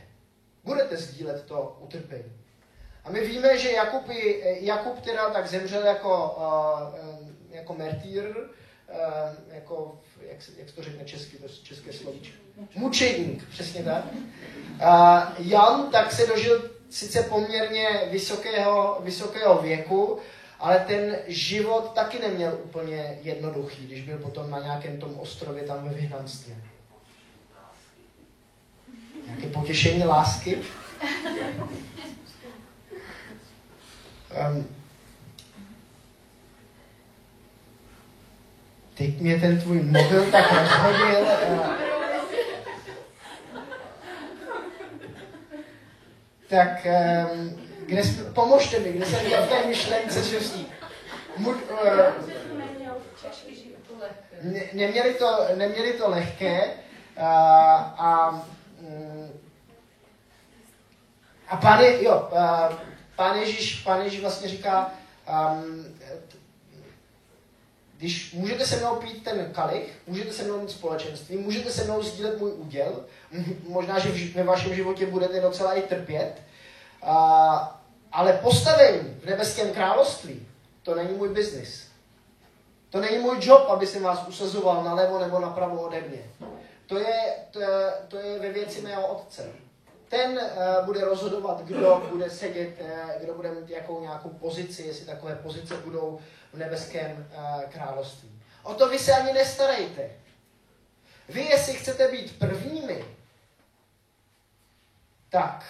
budete 0.63 0.97
sdílet 0.97 1.45
to 1.45 1.77
utrpení. 1.79 2.33
A 3.03 3.09
my 3.09 3.27
víme, 3.27 3.57
že 3.57 3.71
Jakub, 3.71 4.09
Jakub 4.43 5.01
teda 5.01 5.29
tak 5.29 5.47
zemřel 5.47 5.85
jako, 5.85 6.35
uh, 6.37 7.55
jako 7.55 7.73
martýr, 7.73 8.23
uh, 8.23 9.55
jako, 9.55 10.01
jak, 10.29 10.37
jak 10.57 10.71
to 10.71 10.83
řekne 10.83 11.05
česky, 11.05 11.37
to 11.37 11.47
české 11.63 11.93
slovíčko. 11.93 12.35
Mučedník, 12.75 13.47
přesně 13.49 13.83
tak. 13.83 14.03
Jan 15.37 15.91
tak 15.91 16.11
se 16.11 16.27
dožil 16.27 16.71
sice 16.89 17.23
poměrně 17.23 17.87
vysokého, 18.11 18.97
vysokého 19.03 19.61
věku, 19.61 20.19
ale 20.59 20.79
ten 20.87 21.17
život 21.27 21.91
taky 21.93 22.19
neměl 22.19 22.59
úplně 22.63 23.19
jednoduchý, 23.21 23.87
když 23.87 24.01
byl 24.01 24.17
potom 24.17 24.49
na 24.49 24.59
nějakém 24.59 24.99
tom 24.99 25.19
ostrově 25.19 25.63
tam 25.63 25.89
ve 25.89 25.93
vyhnanství. 25.93 26.55
Potěšení 29.53 30.03
lásky. 30.03 30.57
Um, 34.49 34.67
teď 38.97 39.19
mě 39.19 39.39
ten 39.39 39.61
tvůj 39.61 39.81
mobil 39.81 40.31
tak 40.31 40.53
rozhodil. 40.53 41.19
Uh, 41.49 41.67
tak 46.49 46.87
um, 47.33 47.59
kde 47.85 48.01
pomožte 48.33 48.79
mi, 48.79 48.91
kde 48.91 49.05
jsem 49.05 49.19
v 49.19 49.49
té 49.49 49.67
myšlence, 49.67 50.23
že 50.23 50.41
si... 50.41 50.65
Mu, 51.37 51.49
uh, 51.49 51.57
ne, 54.41 54.61
neměli, 54.73 55.13
to, 55.13 55.47
neměli 55.55 55.93
to 55.93 56.09
lehké 56.09 56.63
uh, 57.17 57.23
a 57.25 58.41
Mm. 58.81 59.40
A 61.51 61.57
pán, 61.57 61.79
je, 61.79 62.03
jo, 62.03 62.29
pán 63.15 63.37
Ježíš, 63.39 63.81
pán 63.81 64.01
Ježíš 64.01 64.21
vlastně 64.21 64.49
říká, 64.49 64.91
um, 65.53 65.85
když 67.97 68.33
můžete 68.33 68.65
se 68.65 68.75
mnou 68.75 68.95
pít 68.95 69.23
ten 69.23 69.51
kalich, 69.53 69.99
můžete 70.07 70.33
se 70.33 70.43
mnou 70.43 70.61
mít 70.61 70.71
společenství, 70.71 71.37
můžete 71.37 71.71
se 71.71 71.83
mnou 71.83 72.03
sdílet 72.03 72.39
můj 72.39 72.51
úděl, 72.51 73.05
možná, 73.67 73.99
že 73.99 74.33
ve 74.33 74.43
vašem 74.43 74.75
životě 74.75 75.05
budete 75.05 75.41
docela 75.41 75.73
i 75.73 75.81
trpět, 75.81 76.41
a, 77.03 77.81
ale 78.11 78.33
postavení 78.33 79.17
v 79.21 79.25
nebeském 79.25 79.71
království, 79.71 80.47
to 80.83 80.95
není 80.95 81.13
můj 81.17 81.29
biznis. 81.29 81.87
To 82.89 82.99
není 82.99 83.17
můj 83.17 83.37
job, 83.41 83.69
aby 83.69 83.87
jsem 83.87 84.03
vás 84.03 84.27
usazoval 84.27 84.83
nalevo 84.83 85.19
nebo 85.19 85.39
napravo 85.39 85.81
ode 85.81 86.01
mě 86.01 86.23
to 86.91 86.97
je, 86.97 87.35
to, 87.51 87.59
to 88.07 88.17
je 88.17 88.39
ve 88.39 88.51
věci 88.51 88.81
mého 88.81 89.07
otce. 89.07 89.49
Ten 90.11 90.31
uh, 90.31 90.85
bude 90.85 91.05
rozhodovat, 91.05 91.61
kdo 91.61 92.07
bude 92.09 92.29
sedět, 92.29 92.81
uh, 92.81 93.21
kdo 93.23 93.33
bude 93.33 93.51
mít 93.51 93.69
jakou 93.69 94.01
nějakou 94.01 94.29
pozici, 94.29 94.83
jestli 94.83 95.05
takové 95.05 95.35
pozice 95.35 95.77
budou 95.77 96.19
v 96.53 96.57
nebeském 96.57 97.27
uh, 97.37 97.63
království. 97.63 98.41
O 98.63 98.73
to 98.73 98.89
vy 98.89 98.99
se 98.99 99.13
ani 99.13 99.33
nestarejte. 99.33 100.09
Vy, 101.29 101.41
jestli 101.41 101.73
chcete 101.73 102.07
být 102.07 102.39
prvními, 102.39 103.05
tak 105.29 105.65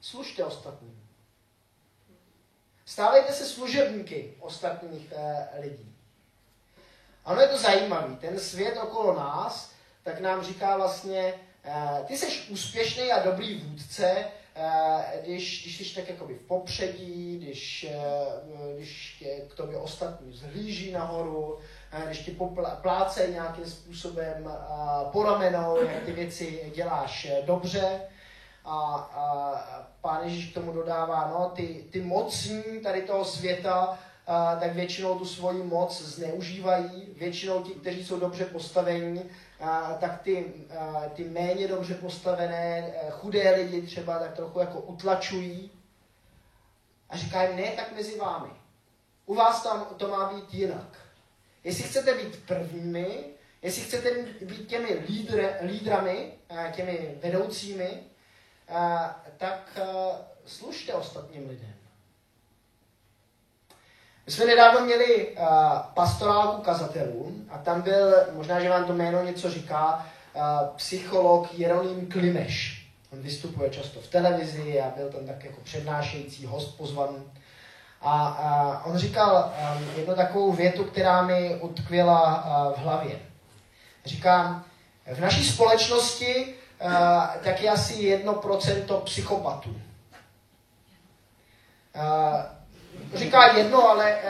služte 0.00 0.44
ostatním. 0.44 1.08
Stávejte 2.86 3.32
se 3.32 3.46
služebníky 3.46 4.34
ostatních 4.40 5.12
uh, 5.12 5.60
lidí. 5.60 5.96
Ano, 7.24 7.40
je 7.40 7.48
to 7.48 7.58
zajímavé. 7.58 8.16
Ten 8.16 8.38
svět 8.38 8.78
okolo 8.82 9.16
nás 9.16 9.78
tak 10.08 10.20
nám 10.20 10.42
říká 10.42 10.76
vlastně, 10.76 11.34
ty 12.06 12.16
jsi 12.16 12.52
úspěšný 12.52 13.12
a 13.12 13.24
dobrý 13.24 13.54
vůdce, 13.54 14.24
když, 15.24 15.62
když 15.62 15.88
jsi 15.88 15.94
tak 15.94 16.08
jakoby 16.08 16.34
v 16.34 16.46
popředí, 16.46 17.38
když, 17.38 17.86
když 18.76 19.16
tě 19.18 19.40
k 19.48 19.54
tobě 19.54 19.76
ostatní 19.76 20.32
zhlíží 20.32 20.92
nahoru, 20.92 21.58
když 22.06 22.18
ti 22.18 22.38
pláce 22.82 23.28
nějakým 23.28 23.64
způsobem 23.64 24.50
po 25.12 25.22
ramenou, 25.22 25.76
jak 25.82 26.02
ty 26.02 26.12
věci 26.12 26.72
děláš 26.74 27.28
dobře. 27.46 28.00
A, 28.64 29.10
a 29.14 29.86
pán 30.00 30.24
Ježíš 30.24 30.50
k 30.50 30.54
tomu 30.54 30.72
dodává, 30.72 31.30
no, 31.34 31.52
ty, 31.56 31.84
ty 31.90 32.00
mocní 32.00 32.62
tady 32.82 33.02
toho 33.02 33.24
světa, 33.24 33.98
a, 34.26 34.56
tak 34.56 34.74
většinou 34.74 35.18
tu 35.18 35.24
svoji 35.24 35.62
moc 35.62 36.02
zneužívají. 36.02 37.08
Většinou 37.18 37.62
ti, 37.62 37.70
kteří 37.70 38.04
jsou 38.04 38.20
dobře 38.20 38.44
postavení, 38.44 39.22
a, 39.60 39.94
tak 40.00 40.22
ty, 40.22 40.54
a, 40.78 41.08
ty 41.08 41.24
méně 41.24 41.68
dobře 41.68 41.94
postavené, 41.94 42.92
chudé 43.10 43.50
lidi 43.50 43.82
třeba 43.82 44.18
tak 44.18 44.36
trochu 44.36 44.58
jako 44.58 44.80
utlačují. 44.80 45.70
A 47.08 47.16
říká 47.16 47.42
jim, 47.42 47.56
ne, 47.56 47.72
tak 47.76 47.92
mezi 47.92 48.18
vámi. 48.18 48.50
U 49.26 49.34
vás 49.34 49.62
tam 49.62 49.86
to 49.96 50.08
má 50.08 50.32
být 50.32 50.54
jinak. 50.54 50.98
Jestli 51.64 51.84
chcete 51.84 52.14
být 52.14 52.46
prvními, 52.46 53.24
jestli 53.62 53.82
chcete 53.82 54.10
být 54.40 54.68
těmi 54.68 54.94
lídr, 55.08 55.50
lídrami, 55.62 56.32
těmi 56.72 57.18
vedoucími, 57.22 58.02
tak 59.36 59.78
služte 60.46 60.94
ostatním 60.94 61.48
lidem. 61.48 61.77
My 64.28 64.32
jsme 64.32 64.46
nedávno 64.46 64.80
měli 64.80 65.28
pastorálku 65.94 66.62
kazatelů 66.62 67.32
a 67.50 67.58
tam 67.58 67.82
byl, 67.82 68.14
možná, 68.32 68.60
že 68.60 68.70
vám 68.70 68.84
to 68.84 68.92
jméno 68.92 69.24
něco 69.24 69.50
říká, 69.50 70.06
psycholog 70.76 71.54
Jeroným 71.54 72.08
Klimeš. 72.08 72.86
On 73.12 73.22
vystupuje 73.22 73.70
často 73.70 74.00
v 74.00 74.06
televizi 74.06 74.80
a 74.80 74.92
byl 74.96 75.10
tam 75.10 75.26
tak 75.26 75.44
jako 75.44 75.60
přednášející 75.60 76.46
host 76.46 76.76
pozvaný. 76.76 77.16
A, 78.00 78.26
a 78.26 78.82
on 78.84 78.98
říkal 78.98 79.52
um, 79.76 79.88
jednu 79.96 80.14
takovou 80.14 80.52
větu, 80.52 80.84
která 80.84 81.22
mi 81.22 81.58
utkvěla 81.60 82.44
uh, 82.44 82.72
v 82.74 82.78
hlavě. 82.78 83.18
Říká, 84.04 84.64
v 85.14 85.20
naší 85.20 85.44
společnosti 85.44 86.54
uh, 86.84 86.90
tak 87.44 87.62
je 87.62 87.70
asi 87.70 87.94
jedno 87.94 88.34
procento 88.34 89.00
psychopatů. 89.00 89.70
Uh, 89.70 92.57
říká 93.14 93.56
jedno, 93.56 93.88
ale, 93.88 94.20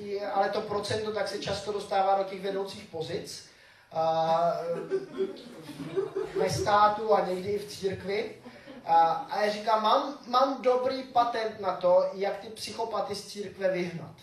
uh, 0.00 0.22
ale 0.32 0.48
to 0.48 0.60
procento 0.60 1.12
tak 1.12 1.28
se 1.28 1.38
často 1.38 1.72
dostává 1.72 2.18
do 2.18 2.24
těch 2.24 2.40
vedoucích 2.40 2.84
pozic 2.84 3.50
uh, 3.92 4.00
ve 6.42 6.50
státu 6.50 7.14
a 7.14 7.20
někdy 7.20 7.48
i 7.50 7.58
v 7.58 7.68
církvi. 7.68 8.34
A 8.86 9.40
já 9.44 9.52
říkám, 9.52 9.82
mám, 9.82 10.18
mám 10.26 10.62
dobrý 10.62 11.02
patent 11.02 11.60
na 11.60 11.76
to, 11.76 12.10
jak 12.12 12.38
ty 12.38 12.48
psychopaty 12.48 13.14
z 13.14 13.26
církve 13.26 13.70
vyhnat. 13.70 14.14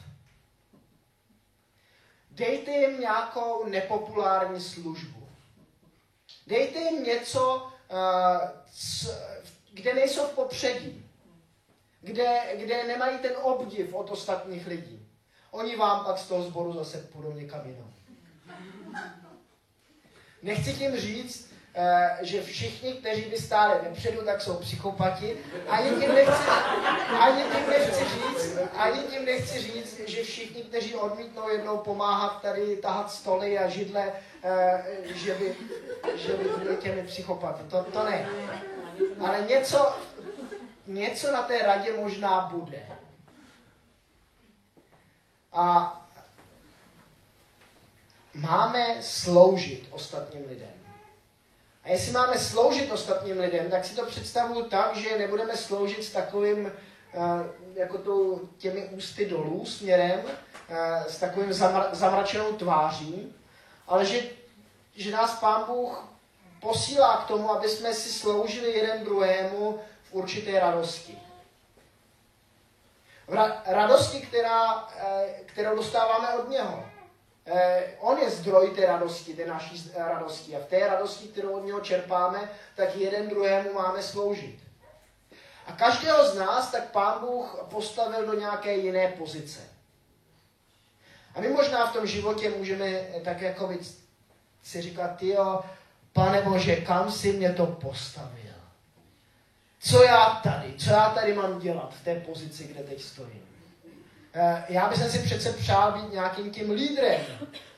Dejte 2.32 2.72
jim 2.72 3.00
nějakou 3.00 3.66
nepopulární 3.66 4.62
službu. 4.62 5.28
Dejte 6.48 6.80
jim 6.80 7.04
něco, 7.04 7.72
kde 9.74 9.94
nejsou 9.94 10.24
v 10.24 10.36
popředí. 10.36 11.03
Kde, 12.04 12.42
kde 12.56 12.84
nemají 12.88 13.18
ten 13.18 13.32
obdiv 13.42 13.94
od 13.94 14.10
ostatních 14.12 14.68
lidí. 14.68 15.08
Oni 15.52 15.76
vám 15.76 16.06
pak 16.06 16.18
z 16.18 16.28
toho 16.28 16.44
sboru 16.44 16.74
zase 16.74 16.98
půjdou 16.98 17.32
někam 17.32 17.62
jinam. 17.66 17.94
Nechci 20.42 20.74
tím 20.74 20.98
říct, 20.98 21.54
Eh, 21.76 22.18
že 22.22 22.44
všichni, 22.44 22.94
kteří 22.94 23.22
by 23.22 23.38
stáli 23.38 23.80
vepředu, 23.84 24.26
tak 24.26 24.42
jsou 24.42 24.54
psychopati. 24.54 25.38
Ani 25.68 25.90
tím 25.90 26.16
nechci, 26.16 26.50
ani 27.20 27.44
tím 27.44 27.70
nechci 27.70 28.04
říct, 28.04 28.58
ani 28.74 29.00
tím 29.00 29.26
nechci 29.26 29.60
říct, 29.60 30.00
že 30.08 30.24
všichni, 30.24 30.64
kteří 30.64 30.96
odmítnou 30.96 31.50
jednou 31.50 31.78
pomáhat 31.78 32.42
tady 32.42 32.76
tahat 32.76 33.12
stoly 33.12 33.58
a 33.58 33.70
židle, 33.70 34.12
eh, 34.44 34.84
že 35.16 35.34
by, 35.34 35.56
že 36.16 36.34
by 36.34 36.44
byli 36.44 36.78
těmi 36.78 37.04
psychopaty. 37.04 37.64
To, 37.64 37.84
to 37.84 38.04
ne. 38.04 38.30
Ale 39.20 39.46
něco, 39.50 39.96
něco 40.88 41.32
na 41.32 41.42
té 41.42 41.58
radě 41.62 41.94
možná 41.98 42.42
bude. 42.42 42.88
A 45.54 46.00
máme 48.34 48.98
sloužit 49.02 49.88
ostatním 49.92 50.48
lidem. 50.50 50.74
A 51.84 51.90
jestli 51.90 52.12
máme 52.12 52.40
sloužit 52.40 52.92
ostatním 52.92 53.40
lidem, 53.40 53.72
tak 53.72 53.86
si 53.86 53.96
to 53.96 54.06
představuju 54.06 54.66
tak, 54.66 54.96
že 54.96 55.18
nebudeme 55.18 55.58
sloužit 55.58 56.04
s 56.04 56.12
takovým, 56.12 56.72
eh, 57.14 57.20
jako 57.76 57.98
tou, 57.98 58.50
těmi 58.58 58.86
ústy 58.86 59.26
dolů 59.26 59.66
směrem, 59.66 60.22
eh, 60.70 61.04
s 61.08 61.20
takovým 61.20 61.50
zamra- 61.50 61.90
zamračenou 61.92 62.54
tváří, 62.54 63.36
ale 63.88 64.06
že, 64.06 64.22
že 64.96 65.12
nás 65.12 65.40
Pán 65.40 65.64
Bůh 65.68 66.08
posílá 66.62 67.18
k 67.18 67.28
tomu, 67.28 67.52
aby 67.52 67.70
jsme 67.70 67.94
si 67.94 68.10
sloužili 68.10 68.72
jeden 68.72 69.04
druhému 69.04 69.80
určité 70.14 70.60
radosti. 70.60 71.18
V 73.28 73.34
ra- 73.34 73.62
radosti, 73.66 74.22
která, 74.22 74.88
eh, 74.98 75.26
kterou 75.46 75.76
dostáváme 75.76 76.30
od 76.30 76.50
něho. 76.50 76.86
Eh, 77.46 77.84
on 78.00 78.18
je 78.18 78.30
zdroj 78.30 78.70
té 78.70 78.86
radosti, 78.86 79.34
té 79.34 79.46
naší 79.46 79.92
radosti. 79.96 80.56
A 80.56 80.60
v 80.60 80.66
té 80.66 80.88
radosti, 80.88 81.28
kterou 81.28 81.58
od 81.58 81.66
něho 81.66 81.80
čerpáme, 81.80 82.50
tak 82.76 82.96
jeden 82.96 83.30
druhému 83.30 83.74
máme 83.74 84.04
sloužit. 84.04 84.60
A 85.68 85.72
každého 85.72 86.28
z 86.28 86.36
nás 86.36 86.72
tak 86.72 86.92
Pán 86.92 87.20
Bůh 87.20 87.66
postavil 87.70 88.26
do 88.26 88.34
nějaké 88.34 88.78
jiné 88.78 89.08
pozice. 89.08 89.60
A 91.36 91.42
my 91.42 91.50
možná 91.50 91.88
v 91.88 91.94
tom 91.94 92.08
životě 92.08 92.50
můžeme 92.50 93.02
tak 93.24 93.42
jako 93.42 93.72
si 94.64 94.82
říkat, 94.82 95.24
jo, 95.24 95.62
pane 96.14 96.42
Bože, 96.42 96.76
kam 96.76 97.12
si 97.12 97.34
mě 97.34 97.54
to 97.54 97.66
postavil? 97.66 98.43
Co 99.84 100.04
já 100.04 100.40
tady, 100.44 100.74
co 100.78 100.90
já 100.90 101.10
tady 101.10 101.34
mám 101.34 101.60
dělat 101.60 101.94
v 102.02 102.04
té 102.04 102.16
pozici, 102.16 102.64
kde 102.64 102.84
teď 102.84 103.02
stojím? 103.02 103.44
Eh, 104.36 104.64
já 104.70 104.90
bych 104.90 105.12
si 105.12 105.20
přece 105.20 105.54
přál 105.54 105.92
být 105.92 106.14
nějakým 106.14 106.52
tím 106.52 106.72
lídrem, 106.72 107.22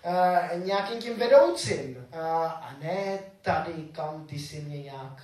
eh, 0.04 0.50
nějakým 0.64 1.00
tím 1.00 1.20
vedoucím 1.20 2.06
eh, 2.12 2.20
a 2.22 2.76
ne 2.82 3.20
tady, 3.42 3.74
kam 3.92 4.28
ty 4.28 4.40
si 4.40 4.62
mě 4.62 4.84
nějak 4.84 5.22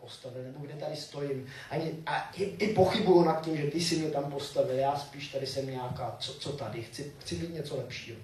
postavil, 0.00 0.42
nebo 0.42 0.66
kde 0.66 0.74
tady 0.74 0.96
stojím. 0.96 1.46
Ani, 1.70 1.94
a 2.06 2.30
i, 2.34 2.44
i 2.44 2.74
pochybuju 2.74 3.24
nad 3.24 3.44
tím, 3.44 3.56
že 3.56 3.70
ty 3.70 3.80
si 3.80 3.96
mě 3.96 4.10
tam 4.10 4.30
postavil, 4.30 4.76
já 4.76 4.96
spíš 4.96 5.28
tady 5.28 5.46
jsem 5.46 5.70
nějaká, 5.70 6.16
co, 6.18 6.34
co 6.34 6.52
tady, 6.52 6.82
chci, 6.82 7.12
chci 7.18 7.34
být 7.34 7.54
něco 7.54 7.76
lepšího. 7.76 8.18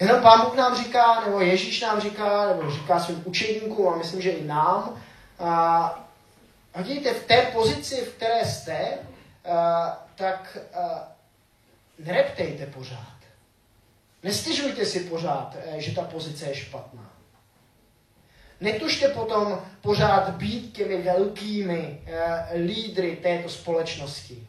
Jenom 0.00 0.22
Pán 0.22 0.40
Bůh 0.40 0.56
nám 0.56 0.76
říká, 0.76 1.24
nebo 1.26 1.40
Ježíš 1.40 1.80
nám 1.80 2.00
říká, 2.00 2.46
nebo 2.46 2.70
říká 2.70 3.00
svým 3.00 3.22
učeníkům, 3.24 3.88
a 3.88 3.96
myslím, 3.96 4.22
že 4.22 4.30
i 4.30 4.44
nám, 4.44 5.02
a, 5.38 5.84
a 6.74 6.82
vidíte, 6.82 7.14
v 7.14 7.26
té 7.26 7.42
pozici, 7.42 7.96
v 7.96 8.14
které 8.14 8.44
jste, 8.44 8.98
Eh, 9.48 9.92
tak 10.14 10.58
uh, 10.76 12.06
nereptejte 12.06 12.66
pořád. 12.66 13.16
Nestěžujte 14.22 14.86
si 14.86 15.00
pořád, 15.00 15.56
uh, 15.56 15.78
že 15.78 15.94
ta 15.94 16.02
pozice 16.02 16.46
je 16.46 16.54
špatná. 16.54 17.12
Netužte 18.60 19.08
potom 19.08 19.62
pořád 19.80 20.30
být 20.30 20.72
těmi 20.72 21.02
velkými 21.02 22.00
uh, 22.02 22.60
lídry 22.66 23.16
této 23.16 23.48
společnosti. 23.48 24.48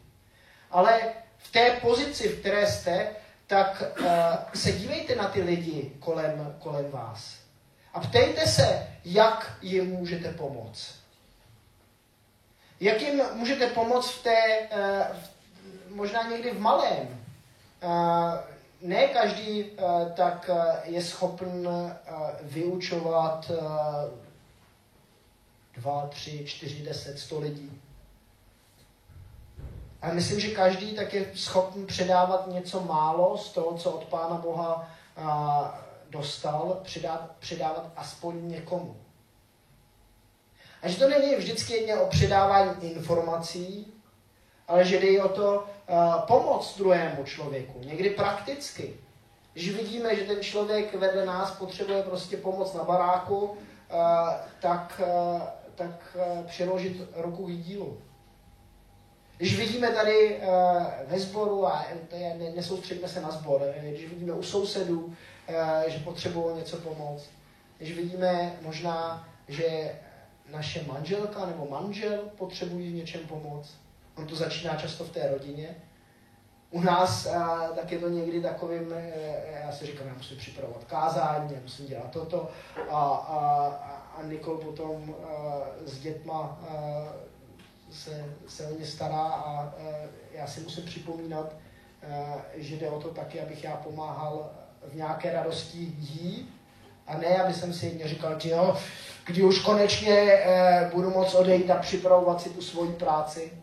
Ale 0.72 1.02
v 1.38 1.52
té 1.52 1.80
pozici, 1.82 2.28
v 2.28 2.40
které 2.40 2.68
jste, 2.68 3.16
tak 3.50 3.84
uh, 4.00 4.06
se 4.54 4.72
dívejte 4.72 5.16
na 5.16 5.28
ty 5.28 5.42
lidi 5.42 5.92
kolem, 6.00 6.56
kolem 6.60 6.92
vás. 6.92 7.36
A 7.94 8.00
ptejte 8.00 8.48
se, 8.48 8.88
jak 9.06 9.58
jim 9.62 9.90
můžete 9.90 10.32
pomoct. 10.32 10.96
Jak 12.80 13.02
jim 13.02 13.22
můžete 13.34 13.68
pomoct 13.68 14.12
v 14.12 14.24
té, 14.24 14.68
eh, 14.72 15.08
možná 15.90 16.24
někdy 16.24 16.52
v 16.52 16.60
malém? 16.60 17.26
Eh, 17.82 17.88
ne 18.82 19.08
každý 19.08 19.66
eh, 19.66 20.12
tak 20.16 20.50
je 20.84 21.04
schopen 21.04 21.68
vyučovat 22.42 23.52
dva, 25.76 26.08
tři, 26.08 26.46
čtyři, 26.46 26.84
deset, 26.84 27.20
sto 27.20 27.40
lidí. 27.40 27.82
A 30.02 30.14
myslím, 30.14 30.40
že 30.40 30.48
každý 30.48 30.96
tak 30.96 31.14
je 31.14 31.32
schopen 31.36 31.86
předávat 31.86 32.48
něco 32.48 32.82
málo 32.82 33.38
z 33.38 33.50
toho, 33.50 33.78
co 33.78 33.92
od 33.92 34.06
Pána 34.06 34.36
Boha 34.36 34.92
dostal, 36.10 36.80
předávat, 36.84 37.32
předávat 37.40 37.92
aspoň 37.96 38.52
někomu. 38.52 38.96
A 40.82 40.88
že 40.88 40.98
to 40.98 41.10
není 41.10 41.36
vždycky 41.36 41.74
jen 41.74 42.00
o 42.00 42.08
předávání 42.08 42.92
informací, 42.92 43.94
ale 44.68 44.86
že 44.86 45.00
jde 45.00 45.24
o 45.24 45.30
to 45.30 45.64
uh, 45.90 46.22
pomoct 46.28 46.78
druhému 46.78 47.24
člověku, 47.24 47.80
někdy 47.80 48.10
prakticky. 48.10 48.98
Když 49.54 49.76
vidíme, 49.76 50.16
že 50.16 50.24
ten 50.24 50.42
člověk 50.42 50.96
vedle 50.96 51.26
nás 51.26 51.52
potřebuje 51.52 52.04
prostě 52.04 52.38
pomoc 52.38 52.74
na 52.74 52.84
baráku, 52.84 53.38
uh, 53.38 53.58
tak, 54.60 55.02
uh, 55.36 55.42
tak 55.76 56.18
přiložit 56.48 57.02
ruku 57.16 57.46
k 57.46 57.52
dílu. 57.52 58.02
Když 59.40 59.58
vidíme 59.58 59.88
tady 59.92 60.36
uh, 60.38 60.84
ve 61.08 61.20
sboru, 61.20 61.68
a 61.68 61.86
ne, 62.12 62.52
nesoustředíme 62.56 63.08
se 63.08 63.22
na 63.22 63.32
sbor, 63.32 63.62
když 63.82 64.10
vidíme 64.10 64.34
u 64.34 64.44
sousedů, 64.44 65.06
uh, 65.06 65.16
že 65.88 66.00
potřebují 66.00 66.56
něco 66.56 66.78
pomoct, 66.78 67.30
když 67.78 67.96
vidíme 67.96 68.60
možná, 68.62 69.30
že 69.48 69.96
naše 70.52 70.84
manželka 70.88 71.46
nebo 71.46 71.68
manžel 71.70 72.18
potřebují 72.38 72.92
v 72.92 72.96
něčem 72.96 73.22
pomoct, 73.28 73.70
on 74.18 74.28
to 74.28 74.36
začíná 74.36 74.76
často 74.76 75.04
v 75.04 75.12
té 75.12 75.30
rodině, 75.32 75.76
u 76.72 76.82
nás 76.82 77.28
tak 77.76 77.92
je 77.92 78.00
to 78.00 78.10
někdy 78.10 78.42
takovým, 78.42 78.94
já 79.64 79.72
si 79.72 79.86
říkám, 79.86 80.08
já 80.08 80.14
musím 80.14 80.38
připravovat 80.38 80.84
kázání, 80.84 81.54
já 81.54 81.60
musím 81.62 81.86
dělat 81.86 82.12
toto 82.12 82.50
a, 82.90 83.00
a, 83.14 83.40
a 84.18 84.24
Nikol 84.24 84.58
potom 84.58 85.16
s 85.86 86.00
dětma 86.00 86.60
se, 87.92 88.26
se 88.48 88.68
o 88.68 88.80
ně 88.80 88.86
stará 88.86 89.22
a, 89.22 89.62
a 89.62 89.74
já 90.34 90.48
si 90.48 90.60
musím 90.60 90.86
připomínat, 90.86 91.54
a, 91.54 92.38
že 92.56 92.76
jde 92.76 92.90
o 92.90 93.02
to 93.02 93.10
taky, 93.10 93.42
abych 93.42 93.64
já 93.64 93.76
pomáhal 93.76 94.52
v 94.88 94.96
nějaké 94.96 95.34
radosti 95.34 95.78
jí 95.98 96.50
a 97.08 97.18
ne, 97.18 97.44
aby 97.44 97.54
jsem 97.54 97.74
si 97.74 98.02
říkal, 98.06 98.40
že 98.40 98.50
jo, 98.50 98.78
kdy 99.26 99.44
už 99.44 99.60
konečně 99.60 100.14
e, 100.14 100.90
budu 100.94 101.10
moct 101.10 101.34
odejít 101.34 101.72
a 101.72 101.76
připravovat 101.76 102.42
si 102.42 102.50
tu 102.50 102.62
svoji 102.62 102.92
práci. 102.92 103.54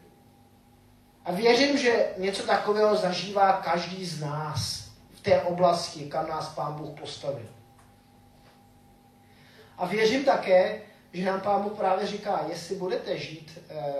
A 1.24 1.32
věřím, 1.32 1.78
že 1.78 2.06
něco 2.16 2.42
takového 2.42 2.96
zažívá 2.96 3.52
každý 3.52 4.06
z 4.06 4.20
nás 4.20 4.90
v 5.14 5.20
té 5.20 5.42
oblasti, 5.42 6.08
kam 6.08 6.28
nás 6.28 6.48
Pán 6.48 6.74
Bůh 6.74 7.00
postavil. 7.00 7.48
A 9.78 9.86
věřím 9.86 10.24
také, 10.24 10.80
že 11.12 11.24
nám 11.24 11.40
Pán 11.40 11.62
Bůh 11.62 11.72
právě 11.72 12.06
říká, 12.06 12.44
jestli 12.48 12.76
budete 12.76 13.18
žít, 13.18 13.58
eh, 13.68 13.94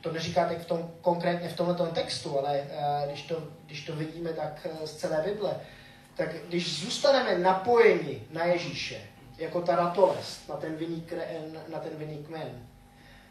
to 0.00 0.12
neříká 0.12 0.48
teď 0.48 0.58
v 0.58 0.66
tom, 0.66 0.90
konkrétně 1.00 1.48
v 1.48 1.56
tomto 1.56 1.86
textu, 1.86 2.38
ale 2.38 2.66
eh, 2.70 3.06
když 3.06 3.22
to, 3.22 3.42
když 3.66 3.84
to 3.84 3.96
vidíme 3.96 4.32
tak 4.32 4.66
eh, 4.70 4.86
z 4.86 4.96
celé 4.96 5.22
Bible, 5.22 5.60
tak 6.16 6.28
když 6.48 6.80
zůstaneme 6.80 7.38
napojeni 7.38 8.22
na 8.30 8.44
Ježíše, 8.44 9.00
jako 9.38 9.60
ta 9.60 9.76
ratolest, 9.76 10.48
na 10.48 10.56
ten 10.56 10.76
vinný, 10.76 11.06
na 11.68 11.78
ten 11.78 11.96
vinný 11.96 12.24
kmen, 12.24 12.66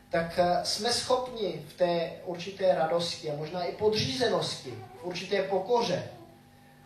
tak 0.10 0.40
jsme 0.64 0.94
schopni 0.94 1.62
v 1.68 1.74
té 1.74 2.12
určité 2.26 2.76
radosti 2.76 3.32
a 3.32 3.36
možná 3.36 3.64
i 3.64 3.72
podřízenosti, 3.76 4.74
v 5.02 5.06
určité 5.06 5.42
pokoře 5.42 6.10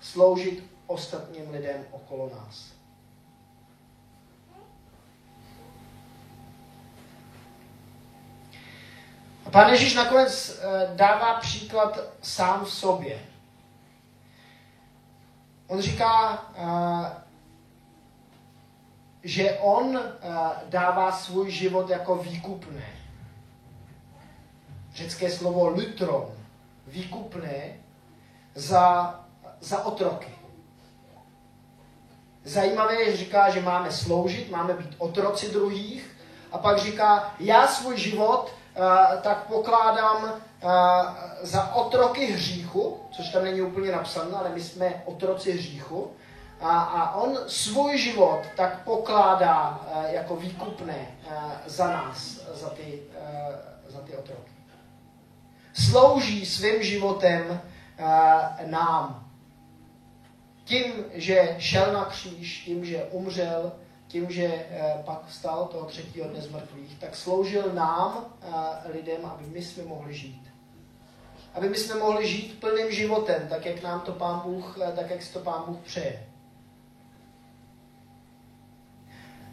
sloužit 0.01 0.63
ostatním 0.87 1.49
lidem 1.49 1.85
okolo 1.91 2.29
nás. 2.29 2.70
A 9.51 9.53
pán 9.53 9.69
Ježíš 9.69 9.93
nakonec 9.93 10.59
eh, 10.61 10.95
dává 10.95 11.39
příklad 11.39 11.99
sám 12.21 12.65
v 12.65 12.71
sobě. 12.71 13.19
On 15.67 15.81
říká, 15.81 16.45
eh, 16.55 17.11
že 19.23 19.51
on 19.59 19.99
dává 20.69 21.11
svůj 21.11 21.51
život 21.51 21.89
jako 21.89 22.15
výkupné 22.15 23.01
řecké 24.93 25.31
slovo 25.31 25.67
lutron, 25.67 26.25
výkupné, 26.87 27.79
za, 28.55 29.19
za 29.61 29.85
otroky. 29.85 30.31
Zajímavé 32.43 32.95
je, 32.95 33.11
že 33.11 33.17
říká, 33.17 33.49
že 33.49 33.61
máme 33.61 33.91
sloužit, 33.91 34.51
máme 34.51 34.73
být 34.73 34.95
otroci 34.97 35.49
druhých, 35.49 36.17
a 36.51 36.57
pak 36.57 36.79
říká, 36.79 37.35
já 37.39 37.67
svůj 37.67 37.97
život 37.97 38.51
tak 39.21 39.47
pokládám 39.47 40.23
uh, 40.23 40.31
za 41.41 41.73
otroky 41.73 42.25
hříchu, 42.25 42.99
což 43.11 43.29
tam 43.29 43.43
není 43.43 43.61
úplně 43.61 43.91
napsané, 43.91 44.37
ale 44.37 44.49
my 44.49 44.61
jsme 44.61 45.03
otroci 45.05 45.51
hříchu. 45.51 46.11
A, 46.61 46.79
a 46.79 47.15
on 47.15 47.37
svůj 47.47 47.97
život 47.97 48.41
tak 48.57 48.83
pokládá 48.83 49.69
uh, 49.69 50.13
jako 50.13 50.35
výkupné 50.35 51.07
za 51.65 51.87
nás, 51.87 52.39
za 52.53 52.69
ty, 52.69 53.01
za 53.89 53.99
ty 53.99 54.17
otroky 54.17 54.51
slouží 55.73 56.45
svým 56.45 56.83
životem 56.83 57.61
nám. 58.65 59.27
Tím, 60.63 60.93
že 61.13 61.55
šel 61.59 61.93
na 61.93 62.05
kříž, 62.05 62.61
tím, 62.65 62.85
že 62.85 63.03
umřel, 63.03 63.71
tím, 64.11 64.31
že 64.31 64.47
uh, 64.47 65.01
pak 65.05 65.25
vstal 65.27 65.65
toho 65.65 65.85
třetího 65.85 66.27
dne 66.27 66.41
z 66.41 66.51
mrtvých, 66.51 66.99
tak 66.99 67.15
sloužil 67.15 67.73
nám, 67.73 68.17
uh, 68.17 68.55
lidem, 68.93 69.25
aby 69.25 69.45
my 69.45 69.61
jsme 69.61 69.83
mohli 69.83 70.13
žít. 70.13 70.41
Aby 71.53 71.69
my 71.69 71.77
jsme 71.77 71.99
mohli 71.99 72.27
žít 72.27 72.59
plným 72.59 72.91
životem, 72.91 73.47
tak 73.49 73.65
jak 73.65 73.83
nám 73.83 74.01
to 74.01 74.11
Pán 74.11 74.41
Bůh, 74.45 74.77
tak 74.95 75.09
jak 75.09 75.21
si 75.21 75.33
to 75.33 75.39
Pán 75.39 75.63
Bůh 75.67 75.77
přeje. 75.77 76.27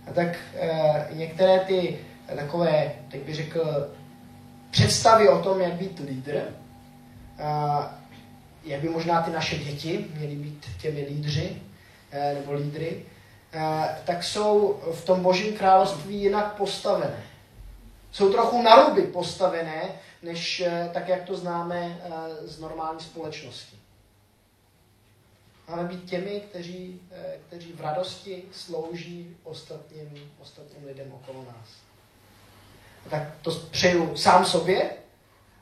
A 0.07 0.12
tak 0.12 0.37
některé 1.11 1.61
ty 1.61 1.99
takové, 2.37 2.92
tak 3.11 3.21
bych 3.21 3.35
řekl, 3.35 3.90
představy 4.71 5.29
o 5.29 5.42
tom, 5.42 5.61
jak 5.61 5.73
být 5.73 5.99
lídr, 5.99 6.55
jak 8.64 8.81
by 8.81 8.88
možná 8.88 9.23
ty 9.23 9.31
naše 9.31 9.59
děti 9.59 10.07
měly 10.16 10.35
být 10.35 10.66
těmi 10.81 11.01
lídři 11.01 11.62
eh, 12.11 12.35
nebo 12.35 12.53
lídry, 12.53 13.03
eh, 13.03 13.18
tak 14.05 14.25
jsou 14.25 14.81
v 14.95 15.05
tom 15.05 15.23
božím 15.23 15.57
království 15.57 16.21
jinak 16.23 16.57
postavené. 16.57 17.25
Jsou 18.13 18.33
trochu 18.33 18.63
naruby 18.63 19.03
postavené, 19.03 20.01
než 20.23 20.61
eh, 20.61 20.91
tak, 20.95 21.09
jak 21.09 21.23
to 21.23 21.37
známe 21.37 22.01
z 22.45 22.61
normální 22.61 23.01
společnosti. 23.01 23.77
Máme 25.69 25.85
být 25.85 26.11
těmi, 26.11 26.41
kteří, 26.41 27.01
kteří 27.47 27.73
v 27.73 27.81
radosti 27.81 28.43
slouží 28.53 29.37
ostatním, 29.45 30.33
ostatním 30.41 30.87
lidem 30.87 31.13
okolo 31.13 31.45
nás 31.45 31.89
tak 33.11 33.23
to 33.43 33.51
přeju 33.51 34.17
sám 34.17 34.45
sobě 34.45 34.91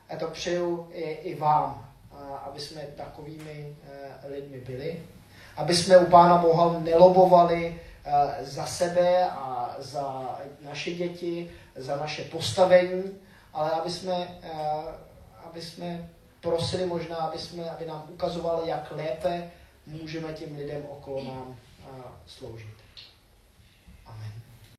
a 0.09 0.15
to 0.15 0.27
přeju 0.27 0.89
i, 0.91 1.01
i 1.01 1.35
vám, 1.35 1.93
aby 2.45 2.59
jsme 2.59 2.81
takovými 2.81 3.75
lidmi 4.27 4.57
byli, 4.57 5.03
aby 5.57 5.75
jsme 5.75 5.97
u 5.97 6.05
Pána 6.05 6.37
Boha 6.37 6.79
nelobovali 6.79 7.81
e, 8.05 8.45
za 8.45 8.65
sebe 8.65 9.25
a 9.29 9.75
za 9.79 10.37
naše 10.61 10.91
děti, 10.91 11.51
za 11.75 11.95
naše 11.95 12.23
postavení, 12.23 13.03
ale 13.53 13.71
aby 13.71 13.89
jsme, 13.89 14.13
e, 14.43 14.51
aby 15.45 15.61
jsme 15.61 16.09
prosili 16.41 16.85
možná, 16.85 17.15
aby, 17.15 17.39
jsme, 17.39 17.69
aby 17.69 17.85
nám 17.85 18.03
ukazovali, 18.09 18.69
jak 18.69 18.91
lépe 18.91 19.51
můžeme 19.85 20.33
těm 20.33 20.57
lidem 20.57 20.83
okolo 20.89 21.23
nám 21.23 21.55
sloužit. 22.25 22.67
Amen. 22.67 22.76